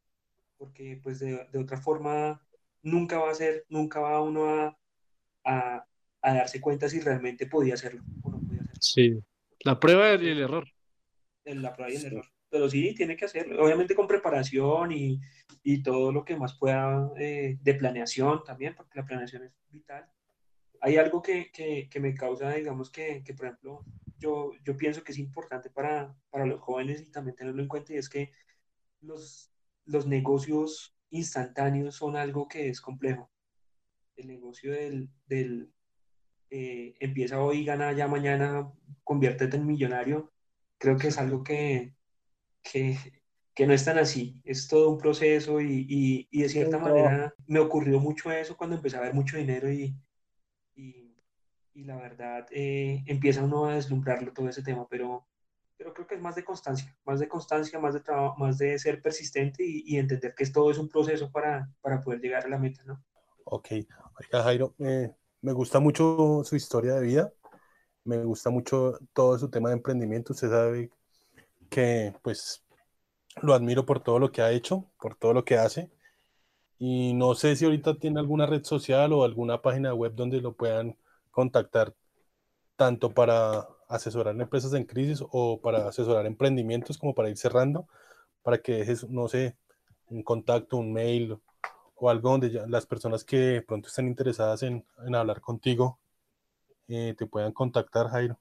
porque 0.57 0.99
pues 1.01 1.19
de, 1.19 1.47
de, 1.51 1.60
otra 1.60 1.77
forma 1.77 2.45
nunca 2.81 3.17
va 3.19 3.31
a 3.31 3.36
ser, 3.36 3.65
nunca 3.69 3.99
va 3.99 4.21
uno 4.21 4.45
a, 4.49 4.77
a, 5.43 5.86
darse 6.21 6.62
cuenta 6.62 6.89
si 6.89 6.99
realmente 6.99 7.47
podía 7.47 7.75
hacerlo 7.75 8.03
o 8.23 8.31
no 8.31 8.39
podía 8.39 8.62
hacerlo. 8.62 8.81
Sí, 8.81 9.19
la 9.63 9.79
prueba 9.79 10.13
y 10.15 10.29
el 10.29 10.41
error. 10.41 10.67
La 11.45 11.73
prueba 11.73 11.91
y 11.91 11.95
el 11.95 12.06
error. 12.06 12.25
Pero 12.49 12.69
sí, 12.69 12.93
tiene 12.93 13.15
que 13.15 13.25
hacerlo, 13.25 13.63
obviamente 13.63 13.95
con 13.95 14.08
preparación 14.08 14.91
y, 14.91 15.21
y 15.63 15.82
todo 15.82 16.12
lo 16.12 16.25
que 16.25 16.36
más 16.36 16.58
pueda 16.58 17.10
eh, 17.17 17.58
de 17.62 17.73
planeación 17.75 18.43
también, 18.43 18.75
porque 18.75 18.99
la 18.99 19.06
planeación 19.06 19.43
es 19.43 19.54
vital. 19.69 20.06
Hay 20.82 20.97
algo 20.97 21.21
que, 21.21 21.49
que, 21.51 21.88
que 21.89 21.99
me 21.99 22.13
causa, 22.13 22.51
digamos, 22.51 22.91
que, 22.91 23.23
que 23.23 23.34
por 23.34 23.45
ejemplo, 23.45 23.86
yo, 24.17 24.51
yo 24.65 24.75
pienso 24.75 25.04
que 25.04 25.13
es 25.13 25.17
importante 25.17 25.69
para, 25.69 26.13
para 26.30 26.45
los 26.45 26.60
jóvenes 26.60 27.01
y 27.01 27.06
también 27.12 27.36
tenerlo 27.36 27.62
en 27.62 27.67
cuenta, 27.69 27.93
y 27.93 27.97
es 27.97 28.10
que 28.10 28.32
los, 28.99 29.51
los 29.86 30.06
negocios 30.06 30.95
instantáneos 31.10 31.95
son 31.95 32.15
algo 32.15 32.47
que 32.47 32.69
es 32.69 32.82
complejo. 32.82 33.32
El 34.15 34.27
negocio 34.27 34.73
del, 34.73 35.10
del 35.25 35.71
eh, 36.49 36.95
empieza 36.99 37.41
hoy, 37.41 37.63
gana 37.63 37.93
ya 37.93 38.08
mañana, 38.08 38.71
conviértete 39.04 39.56
en 39.56 39.65
millonario, 39.65 40.34
creo 40.82 40.98
que 40.98 41.08
es 41.08 41.17
algo 41.17 41.44
que, 41.44 41.94
que, 42.63 42.98
que 43.54 43.67
no 43.67 43.74
es 43.74 43.86
tan 43.86 43.98
así, 43.98 44.41
es 44.44 44.67
todo 44.67 44.89
un 44.89 44.98
proceso 44.98 45.62
y, 45.62 45.86
y, 45.88 46.28
y 46.32 46.41
de 46.41 46.50
cierta 46.50 46.78
manera 46.78 47.34
me 47.48 47.60
ocurrió 47.60 48.00
mucho 48.00 48.32
eso 48.32 48.58
cuando 48.58 48.76
empecé 48.76 48.98
a 48.98 49.02
ver 49.02 49.13
mucho 49.13 49.38
dinero 49.38 49.72
y, 49.72 49.96
y 50.76 51.12
y 51.74 51.84
la 51.84 51.98
verdad 51.98 52.46
eh, 52.52 53.04
empieza 53.08 53.44
uno 53.44 53.65
a 53.65 53.76
deslumbrarlo 53.76 54.34
todo 54.34 54.50
ese 54.50 54.63
tema, 54.63 54.88
pero, 54.89 55.26
pero 55.78 55.94
creo 55.94 56.08
que 56.08 56.15
es 56.15 56.22
más 56.22 56.36
de 56.36 56.44
constancia, 56.44 56.96
más 57.06 57.20
de 57.20 57.28
constancia, 57.28 57.80
más 57.80 57.94
de 57.94 58.02
trabajo, 58.02 58.38
más 58.38 58.58
de 58.58 58.78
ser 58.78 59.02
persistente 59.02 59.63
y, 59.65 59.98
entender 59.98 60.34
que 60.36 60.46
todo 60.48 60.72
es 60.72 60.78
un 60.78 60.89
proceso 60.89 61.32
para, 61.32 61.70
para, 61.82 62.02
poder 62.02 62.20
llegar 62.20 62.46
a 62.46 62.50
la 62.50 62.58
meta, 62.58 62.84
¿no? 62.86 63.04
Ok, 63.46 63.67
oiga 63.72 64.44
Jairo, 64.44 64.76
me 64.78 65.54
gusta 65.54 65.80
mucho 65.80 66.44
su 66.44 66.56
historia 66.56 66.96
de 66.96 67.02
vida, 67.02 67.34
me 68.03 68.23
gusta 68.23 68.49
mucho 68.49 68.99
todo 69.13 69.37
su 69.37 69.49
tema 69.49 69.69
de 69.69 69.75
emprendimiento, 69.75 70.33
usted 70.33 70.49
sabe 70.49 70.91
que 71.69 72.13
pues 72.21 72.63
lo 73.41 73.53
admiro 73.53 73.85
por 73.85 74.01
todo 74.01 74.19
lo 74.19 74.31
que 74.31 74.41
ha 74.41 74.51
hecho, 74.51 74.85
por 74.99 75.15
todo 75.15 75.33
lo 75.33 75.45
que 75.45 75.57
hace. 75.57 75.89
Y 76.79 77.13
no 77.13 77.35
sé 77.35 77.55
si 77.55 77.65
ahorita 77.65 77.95
tiene 77.99 78.19
alguna 78.19 78.45
red 78.45 78.63
social 78.63 79.13
o 79.13 79.23
alguna 79.23 79.61
página 79.61 79.93
web 79.93 80.13
donde 80.15 80.41
lo 80.41 80.53
puedan 80.53 80.97
contactar 81.31 81.93
tanto 82.75 83.11
para 83.13 83.67
asesorar 83.87 84.39
empresas 84.39 84.73
en 84.73 84.85
crisis 84.85 85.23
o 85.31 85.61
para 85.61 85.87
asesorar 85.87 86.25
emprendimientos 86.25 86.97
como 86.97 87.13
para 87.13 87.29
ir 87.29 87.37
cerrando, 87.37 87.87
para 88.41 88.57
que 88.59 88.73
dejes, 88.73 89.07
no 89.09 89.27
sé, 89.27 89.55
un 90.07 90.23
contacto, 90.23 90.77
un 90.77 90.91
mail 90.91 91.37
o 91.95 92.09
algo 92.09 92.31
donde 92.31 92.49
las 92.67 92.85
personas 92.85 93.23
que 93.23 93.63
pronto 93.67 93.87
estén 93.87 94.07
interesadas 94.07 94.63
en, 94.63 94.85
en 95.05 95.15
hablar 95.15 95.41
contigo 95.41 95.99
eh, 96.91 97.15
te 97.17 97.25
puedan 97.25 97.54
contactar, 97.54 98.10
Jairo. 98.10 98.39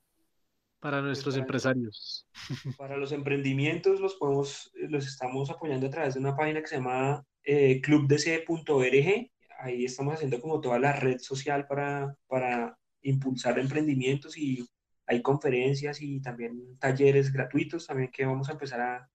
Para 0.80 1.00
nuestros 1.02 1.36
empresarios. 1.36 2.26
Para 2.78 2.96
los 2.96 3.12
emprendimientos 3.12 4.00
los 4.00 4.14
podemos, 4.14 4.72
los 4.74 5.06
estamos 5.06 5.50
apoyando 5.50 5.86
a 5.86 5.90
través 5.90 6.14
de 6.14 6.20
una 6.20 6.34
página 6.34 6.60
que 6.60 6.66
se 6.66 6.76
llama 6.76 7.22
eh, 7.44 7.80
clubdc.org. 7.80 9.30
Ahí 9.60 9.84
estamos 9.84 10.14
haciendo 10.14 10.40
como 10.40 10.60
toda 10.60 10.78
la 10.78 10.92
red 10.92 11.18
social 11.18 11.66
para, 11.66 12.16
para 12.26 12.76
impulsar 13.02 13.58
emprendimientos 13.58 14.36
y 14.38 14.66
hay 15.06 15.22
conferencias 15.22 16.00
y 16.00 16.20
también 16.20 16.78
talleres 16.78 17.32
gratuitos 17.32 17.86
también 17.86 18.10
que 18.10 18.24
vamos 18.24 18.48
a 18.48 18.52
empezar 18.52 18.80
a, 18.80 19.10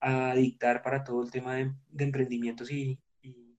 a 0.00 0.34
dictar 0.34 0.82
para 0.82 1.04
todo 1.04 1.22
el 1.22 1.30
tema 1.30 1.54
de, 1.54 1.72
de 1.88 2.04
emprendimientos 2.04 2.70
y, 2.70 2.98
y, 3.22 3.56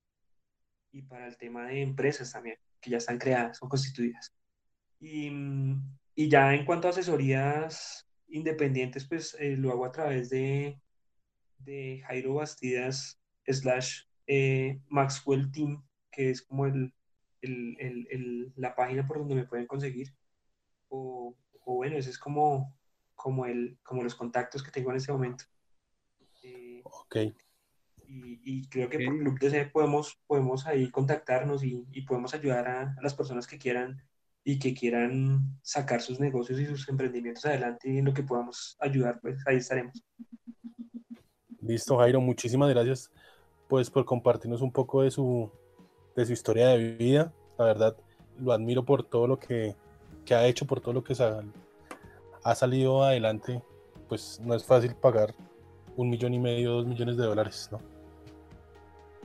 y, 0.92 1.02
para 1.04 1.28
el 1.28 1.38
tema 1.38 1.68
de 1.68 1.82
empresas 1.82 2.32
también, 2.32 2.58
que 2.82 2.90
ya 2.90 2.98
están 2.98 3.18
creadas, 3.18 3.58
son 3.58 3.70
constituidas. 3.70 4.34
Y, 5.00 5.32
y 6.16 6.30
ya 6.30 6.54
en 6.54 6.66
cuanto 6.66 6.88
a 6.88 6.92
asesorías 6.92 8.08
independientes, 8.28 9.06
pues 9.06 9.36
eh, 9.40 9.56
lo 9.58 9.72
hago 9.72 9.86
a 9.86 9.92
través 9.92 10.30
de, 10.30 10.80
de 11.60 12.02
Jairo 12.08 12.36
Bastidas 12.36 13.20
slash 13.46 14.04
eh, 14.28 14.82
Maxwell 14.88 15.52
Team, 15.52 15.84
que 16.12 16.30
es 16.30 16.42
como 16.42 16.66
el, 16.66 16.94
el, 17.42 18.08
el, 18.10 18.54
la 18.56 18.76
página 18.76 19.06
por 19.06 19.20
donde 19.20 19.36
me 19.36 19.46
pueden 19.46 19.68
conseguir. 19.68 20.16
O, 20.90 21.36
o, 21.64 21.76
bueno, 21.76 21.98
ese 21.98 22.10
es 22.10 22.18
como, 22.18 22.76
como, 23.16 23.46
el, 23.46 23.78
como 23.84 24.04
los 24.04 24.16
contactos 24.16 24.64
que 24.64 24.72
tengo 24.72 24.92
en 24.92 24.98
este 24.98 25.12
momento. 25.12 25.46
Eh, 26.44 26.82
ok. 26.84 27.16
Y, 28.08 28.40
y, 28.44 28.68
creo 28.70 28.88
que 28.88 29.00
por 29.00 29.18
Club 29.18 29.40
DC 29.40 29.66
podemos, 29.68 30.20
podemos 30.28 30.68
ahí 30.68 30.92
contactarnos 30.92 31.64
y, 31.64 31.84
y 31.92 32.02
podemos 32.04 32.34
ayudar 32.36 32.68
a, 32.68 32.82
a, 32.82 33.02
las 33.02 33.16
personas 33.16 33.48
que 33.48 33.58
quieran 33.58 34.04
y 34.48 34.60
que 34.60 34.76
quieran 34.76 35.42
sacar 35.64 36.02
sus 36.02 36.20
negocios 36.20 36.60
y 36.60 36.68
sus 36.68 36.88
emprendimientos 36.88 37.44
adelante 37.46 37.92
y 37.92 37.98
en 37.98 38.06
lo 38.06 38.14
que 38.14 38.24
podamos 38.24 38.78
ayudar, 38.80 39.20
pues 39.20 39.46
ahí 39.48 39.58
estaremos. 39.58 40.02
Listo, 41.62 41.98
Jairo, 41.98 42.22
muchísimas 42.22 42.70
gracias 42.70 43.12
pues 43.68 43.90
por 43.90 44.06
compartirnos 44.06 44.62
un 44.62 44.72
poco 44.72 45.02
de 45.02 45.10
su, 45.10 45.50
de 46.16 46.26
su 46.26 46.34
historia 46.34 46.68
de 46.68 46.92
vida. 46.94 47.34
La 47.58 47.66
verdad, 47.66 47.98
lo 48.40 48.52
admiro 48.52 48.86
por 48.86 49.04
todo 49.04 49.26
lo 49.26 49.40
que, 49.40 49.76
que 50.24 50.36
ha 50.36 50.46
hecho, 50.46 50.68
por 50.68 50.80
todo 50.80 50.94
lo 50.94 51.04
que 51.04 51.14
ha, 51.22 51.42
ha 52.44 52.56
salido 52.56 53.04
adelante. 53.04 53.64
Pues 54.08 54.40
no 54.44 54.54
es 54.54 54.64
fácil 54.64 54.94
pagar 54.94 55.34
un 55.98 56.10
millón 56.10 56.36
y 56.36 56.40
medio, 56.40 56.74
dos 56.74 56.86
millones 56.86 57.18
de 57.18 57.26
dólares, 57.26 57.70
¿no? 57.72 57.80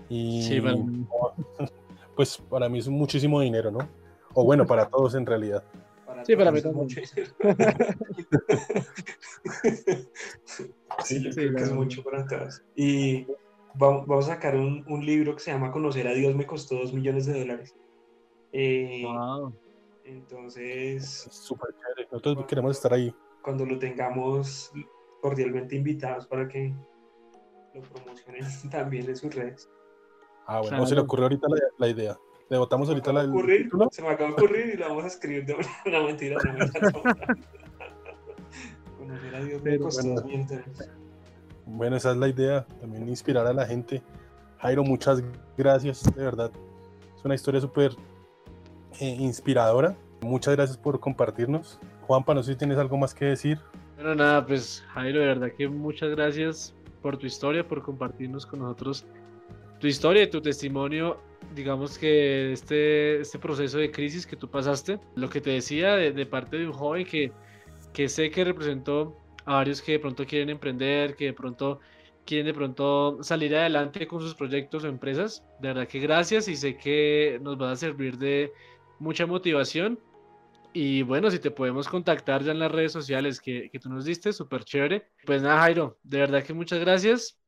Y 0.09 0.43
sí, 0.43 0.61
pues 2.17 2.39
para 2.49 2.71
mí 2.71 2.79
es 2.79 2.89
muchísimo 2.89 3.41
dinero, 3.43 3.71
¿no? 3.71 4.00
O 4.35 4.45
bueno, 4.45 4.67
para 4.67 4.89
todos 4.89 5.15
en 5.15 5.27
realidad. 5.27 5.65
sí, 6.25 6.37
para 6.37 6.53
mí 6.53 6.63
también. 6.63 6.89
sí, 11.05 11.23
yo 11.23 11.31
creo 11.31 11.55
que 11.55 11.63
es 11.63 11.73
mucho 11.73 12.03
para 12.03 12.27
todos. 12.27 12.63
Y 12.77 13.27
vamos, 13.75 14.29
a 14.29 14.35
sacar 14.35 14.57
un, 14.57 14.85
un, 14.89 15.05
libro 15.05 15.35
que 15.35 15.41
se 15.41 15.53
llama 15.53 15.73
Conocer 15.73 16.07
a 16.07 16.13
Dios 16.13 16.35
me 16.35 16.47
costó 16.47 16.77
dos 16.77 16.93
millones 16.93 17.27
de 17.27 17.41
dólares. 17.41 17.75
Eh, 18.53 19.03
wow. 19.05 19.53
Entonces... 20.05 21.29
Súper 21.31 21.71
chévere. 21.75 22.09
Nosotros 22.11 22.47
queremos 22.47 22.77
estar 22.77 22.93
ahí. 22.93 23.15
Cuando 23.43 23.65
lo 23.65 23.79
tengamos 23.79 24.73
cordialmente 25.21 25.77
invitados 25.77 26.27
para 26.27 26.49
que 26.49 26.75
lo 27.75 27.83
promocionen 27.83 28.45
también 28.71 29.09
en 29.09 29.17
sus 29.17 29.35
redes. 29.35 29.69
Ah, 30.47 30.61
bueno, 30.61 30.87
se 30.87 30.95
le 30.95 31.01
ocurrió 31.01 31.27
ahorita 31.27 31.47
la, 31.49 31.57
la 31.79 31.89
idea. 31.89 32.19
Le 32.51 32.59
votamos 32.59 32.89
ahorita 32.89 33.13
la. 33.13 33.25
Ocurrir, 33.25 33.71
se 33.93 34.03
me 34.03 34.09
acaba 34.09 34.31
de 34.31 34.35
ocurrir 34.35 34.75
y 34.75 34.77
la 34.77 34.89
vamos 34.89 35.05
a 35.05 35.07
escribir 35.07 35.47
de 35.47 35.55
una 35.87 36.03
mentira. 36.03 36.37
No, 39.01 39.45
Dios 39.45 39.63
me 39.63 39.79
costó 39.79 40.03
de 40.03 40.15
dólares. 40.15 40.91
Bueno, 41.65 41.97
esa 41.97 42.11
es 42.11 42.17
la 42.17 42.29
idea, 42.29 42.67
también 42.81 43.09
inspirar 43.09 43.47
a 43.47 43.53
la 43.53 43.65
gente. 43.65 44.03
Jairo, 44.59 44.83
muchas 44.83 45.23
gracias, 45.57 46.03
de 46.15 46.25
verdad. 46.25 46.51
Es 47.17 47.25
una 47.25 47.37
historia 47.37 47.61
súper 47.61 47.93
eh, 48.99 49.17
inspiradora. 49.21 49.97
Muchas 50.21 50.55
gracias 50.57 50.77
por 50.77 50.99
compartirnos. 50.99 51.79
Juanpa, 52.03 52.35
no 52.35 52.43
sé 52.43 52.53
si 52.53 52.59
tienes 52.59 52.79
algo 52.79 52.97
más 52.97 53.15
que 53.15 53.27
decir. 53.27 53.61
Bueno, 53.95 54.17
nada, 54.17 54.45
pues 54.45 54.85
Jairo, 54.89 55.21
de 55.21 55.27
verdad 55.27 55.53
que 55.57 55.69
muchas 55.69 56.11
gracias 56.11 56.75
por 57.01 57.17
tu 57.17 57.27
historia, 57.27 57.67
por 57.67 57.83
compartirnos 57.83 58.45
con 58.45 58.59
nosotros 58.61 59.07
tu 59.81 59.87
historia 59.87 60.23
y 60.23 60.31
tu 60.31 60.41
testimonio. 60.41 61.21
Digamos 61.55 61.99
que 61.99 62.53
este, 62.53 63.21
este 63.21 63.39
proceso 63.39 63.79
de 63.79 63.91
crisis 63.91 64.27
que 64.27 64.37
tú 64.37 64.49
pasaste, 64.49 65.01
lo 65.17 65.29
que 65.29 65.41
te 65.41 65.51
decía 65.51 65.97
de, 65.97 66.13
de 66.13 66.27
parte 66.27 66.59
de 66.59 66.67
un 66.67 66.73
joven 66.73 67.05
que, 67.05 67.33
que 67.93 68.09
sé 68.09 68.31
que 68.31 68.45
representó 68.45 69.17
a 69.47 69.55
varios 69.55 69.83
que 69.83 69.93
de 69.93 69.99
pronto 69.99 70.25
quieren 70.27 70.51
emprender, 70.51 71.17
que 71.17 71.27
de 71.27 71.33
pronto 71.33 71.81
quieren 72.25 72.47
de 72.47 72.55
pronto 72.55 73.23
salir 73.23 73.57
adelante 73.57 74.07
con 74.07 74.21
sus 74.21 74.35
proyectos 74.35 74.85
o 74.85 74.89
empresas. 74.89 75.43
De 75.61 75.69
verdad 75.69 75.89
que 75.89 75.99
gracias 75.99 76.47
y 76.47 76.57
sé 76.57 76.77
que 76.77 77.41
nos 77.43 77.61
va 77.61 77.73
a 77.73 77.77
servir 77.77 78.19
de 78.19 78.53
mucha 78.99 79.27
motivación. 79.27 79.99
Y 80.73 81.03
bueno, 81.03 81.31
si 81.31 81.41
te 81.41 81.51
podemos 81.51 81.89
contactar 81.89 82.45
ya 82.45 82.53
en 82.53 82.61
las 82.61 82.71
redes 82.71 82.93
sociales 82.93 83.41
que, 83.41 83.71
que 83.71 83.81
tú 83.81 83.89
nos 83.89 84.05
diste, 84.05 84.33
súper 84.33 84.63
chévere. 84.63 85.09
Pues 85.27 85.43
nada, 85.43 85.63
Jairo, 85.63 85.99
de 86.05 86.19
verdad 86.19 86.45
que 86.45 86.55
muchas 86.55 86.79
gracias. 86.79 87.40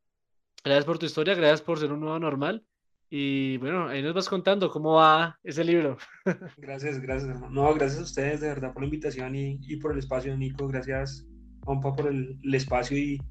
Gracias 0.63 0.85
por 0.85 0.97
tu 0.97 1.05
historia, 1.05 1.35
gracias 1.35 1.61
por 1.61 1.79
ser 1.79 1.91
un 1.91 1.99
nuevo 1.99 2.17
normal. 2.19 2.65
Y 3.09 3.57
bueno, 3.57 3.89
ahí 3.89 4.01
nos 4.01 4.13
vas 4.13 4.29
contando 4.29 4.71
cómo 4.71 4.93
va 4.93 5.37
ese 5.43 5.63
libro. 5.63 5.97
Gracias, 6.57 6.99
gracias, 6.99 7.29
hermano. 7.29 7.49
No, 7.51 7.73
gracias 7.75 7.99
a 7.99 8.03
ustedes 8.03 8.41
de 8.41 8.47
verdad 8.47 8.73
por 8.73 8.81
la 8.81 8.87
invitación 8.87 9.35
y, 9.35 9.59
y 9.67 9.75
por 9.77 9.91
el 9.91 9.99
espacio, 9.99 10.35
Nico. 10.35 10.67
Gracias 10.67 11.27
Juanpa, 11.63 11.93
por 11.95 12.07
el, 12.07 12.39
el 12.41 12.55
espacio 12.55 12.97
y, 12.97 13.21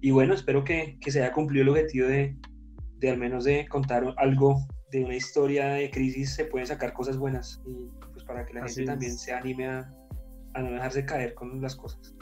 y, 0.00 0.10
bueno, 0.10 0.34
espero 0.34 0.62
que, 0.64 0.98
que, 1.00 1.10
se 1.10 1.22
haya 1.22 1.32
cumplido 1.32 1.62
el 1.62 1.68
objetivo 1.70 2.06
de, 2.08 2.36
de, 2.98 3.10
al 3.10 3.18
menos 3.18 3.44
de 3.44 3.66
contar 3.68 4.14
algo 4.18 4.66
de 4.90 5.04
una 5.04 5.16
historia 5.16 5.68
de 5.68 5.90
crisis, 5.90 6.34
se 6.34 6.44
pueden 6.44 6.66
sacar 6.66 6.92
cosas 6.92 7.16
buenas 7.16 7.62
y 7.66 7.88
pues 8.12 8.24
para 8.24 8.44
que 8.44 8.54
la 8.54 8.66
gente 8.66 8.84
también 8.84 9.16
se 9.16 9.32
anime 9.32 9.68
a, 9.68 9.92
a 10.54 10.62
no 10.62 10.72
dejarse 10.72 11.04
caer 11.06 11.34
con 11.34 11.60
las 11.60 11.76
cosas. 11.76 12.14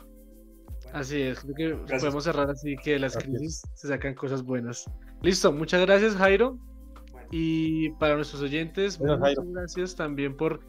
Así 0.93 1.23
es, 1.23 1.41
creo 1.41 1.85
que 1.85 1.97
podemos 1.97 2.25
cerrar 2.25 2.51
así 2.51 2.77
que 2.77 2.93
de 2.93 2.99
las 3.01 3.17
crisis 3.17 3.63
se 3.75 3.89
sacan 3.89 4.15
cosas 4.15 4.43
buenas. 4.43 4.85
Listo, 5.23 5.53
muchas 5.53 5.81
gracias 5.83 6.15
Jairo. 6.17 6.59
Y 7.31 7.91
para 7.93 8.17
nuestros 8.17 8.41
oyentes, 8.43 8.99
muchas 9.01 9.35
gracias 9.53 9.97
también 9.97 10.37
por 10.37 10.61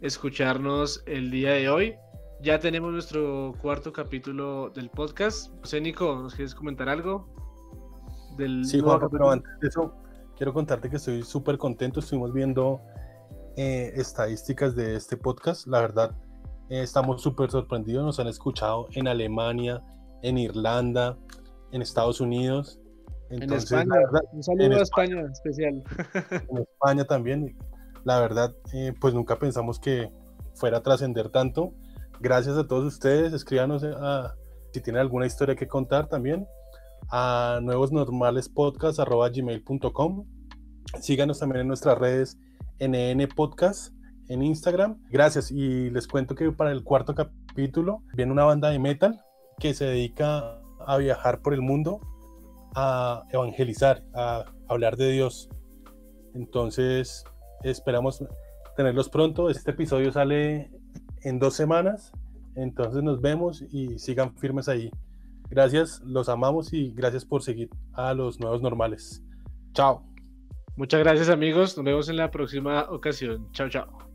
escucharnos 0.00 1.02
el 1.06 1.30
día 1.30 1.52
de 1.52 1.68
hoy. 1.68 1.94
Ya 2.40 2.58
tenemos 2.58 2.92
nuestro 2.92 3.54
cuarto 3.60 3.92
capítulo 3.92 4.70
del 4.70 4.90
podcast. 4.90 5.52
José 5.60 5.80
Nico, 5.80 6.16
¿nos 6.16 6.34
quieres 6.34 6.54
comentar 6.54 6.88
algo? 6.88 7.28
Del 8.36 8.64
sí, 8.64 8.80
Juan, 8.80 9.00
pero 9.10 9.30
antes 9.30 9.50
de 9.60 9.68
eso, 9.68 9.94
quiero 10.36 10.52
contarte 10.52 10.88
que 10.88 10.96
estoy 10.96 11.22
súper 11.22 11.58
contento. 11.58 12.00
Estuvimos 12.00 12.32
viendo 12.32 12.80
eh, 13.56 13.92
estadísticas 13.96 14.76
de 14.76 14.94
este 14.94 15.16
podcast. 15.16 15.66
La 15.66 15.80
verdad, 15.80 16.16
estamos 16.68 17.22
súper 17.22 17.50
sorprendidos. 17.50 18.04
Nos 18.04 18.20
han 18.20 18.28
escuchado 18.28 18.86
en 18.92 19.08
Alemania, 19.08 19.82
en 20.22 20.38
Irlanda, 20.38 21.18
en 21.72 21.82
Estados 21.82 22.20
Unidos. 22.20 22.80
en 23.30 23.52
España. 23.52 23.94
un 24.32 24.42
saludo 24.42 24.76
a 24.76 24.82
España, 24.82 25.22
especial. 25.32 25.82
En 26.50 26.58
España 26.58 27.04
también. 27.04 27.56
La 28.04 28.20
verdad, 28.20 28.54
eh, 28.72 28.94
pues 29.00 29.12
nunca 29.12 29.38
pensamos 29.38 29.78
que 29.78 30.10
fuera 30.54 30.78
a 30.78 30.82
trascender 30.82 31.28
tanto. 31.28 31.74
Gracias 32.20 32.56
a 32.56 32.66
todos 32.66 32.84
ustedes. 32.84 33.32
Escríbanos 33.32 33.84
si 34.72 34.80
tienen 34.80 35.00
alguna 35.00 35.26
historia 35.26 35.56
que 35.56 35.66
contar 35.66 36.08
también 36.08 36.46
a 37.10 37.60
nuevos 37.62 37.92
normales 37.92 38.50
gmail.com. 38.54 40.26
Síganos 41.00 41.38
también 41.38 41.62
en 41.62 41.68
nuestras 41.68 41.98
redes 41.98 42.38
NN 42.80 43.26
Podcast 43.34 43.92
en 44.28 44.42
Instagram. 44.42 44.98
Gracias. 45.10 45.50
Y 45.50 45.90
les 45.90 46.06
cuento 46.06 46.34
que 46.34 46.50
para 46.52 46.72
el 46.72 46.84
cuarto 46.84 47.14
capítulo 47.14 48.02
viene 48.14 48.32
una 48.32 48.44
banda 48.44 48.70
de 48.70 48.78
metal 48.78 49.20
que 49.58 49.74
se 49.74 49.86
dedica 49.86 50.60
a 50.86 50.96
viajar 50.98 51.42
por 51.42 51.54
el 51.54 51.62
mundo, 51.62 52.00
a 52.74 53.24
evangelizar, 53.32 54.04
a 54.14 54.44
hablar 54.68 54.96
de 54.96 55.10
Dios. 55.12 55.48
Entonces, 56.34 57.24
esperamos 57.62 58.24
tenerlos 58.76 59.08
pronto. 59.08 59.50
Este 59.50 59.72
episodio 59.72 60.12
sale 60.12 60.70
en 61.22 61.38
dos 61.38 61.54
semanas. 61.54 62.12
Entonces 62.54 63.02
nos 63.02 63.20
vemos 63.20 63.62
y 63.62 63.98
sigan 63.98 64.36
firmes 64.36 64.68
ahí. 64.68 64.90
Gracias, 65.50 66.00
los 66.04 66.28
amamos 66.28 66.72
y 66.72 66.92
gracias 66.92 67.24
por 67.24 67.42
seguir 67.42 67.70
a 67.92 68.12
los 68.14 68.38
nuevos 68.40 68.60
normales. 68.60 69.22
Chao. 69.72 70.04
Muchas 70.76 71.00
gracias 71.00 71.28
amigos, 71.28 71.76
nos 71.76 71.84
vemos 71.84 72.08
en 72.08 72.16
la 72.16 72.30
próxima 72.30 72.86
ocasión. 72.90 73.50
Chao, 73.52 73.68
chao. 73.68 74.07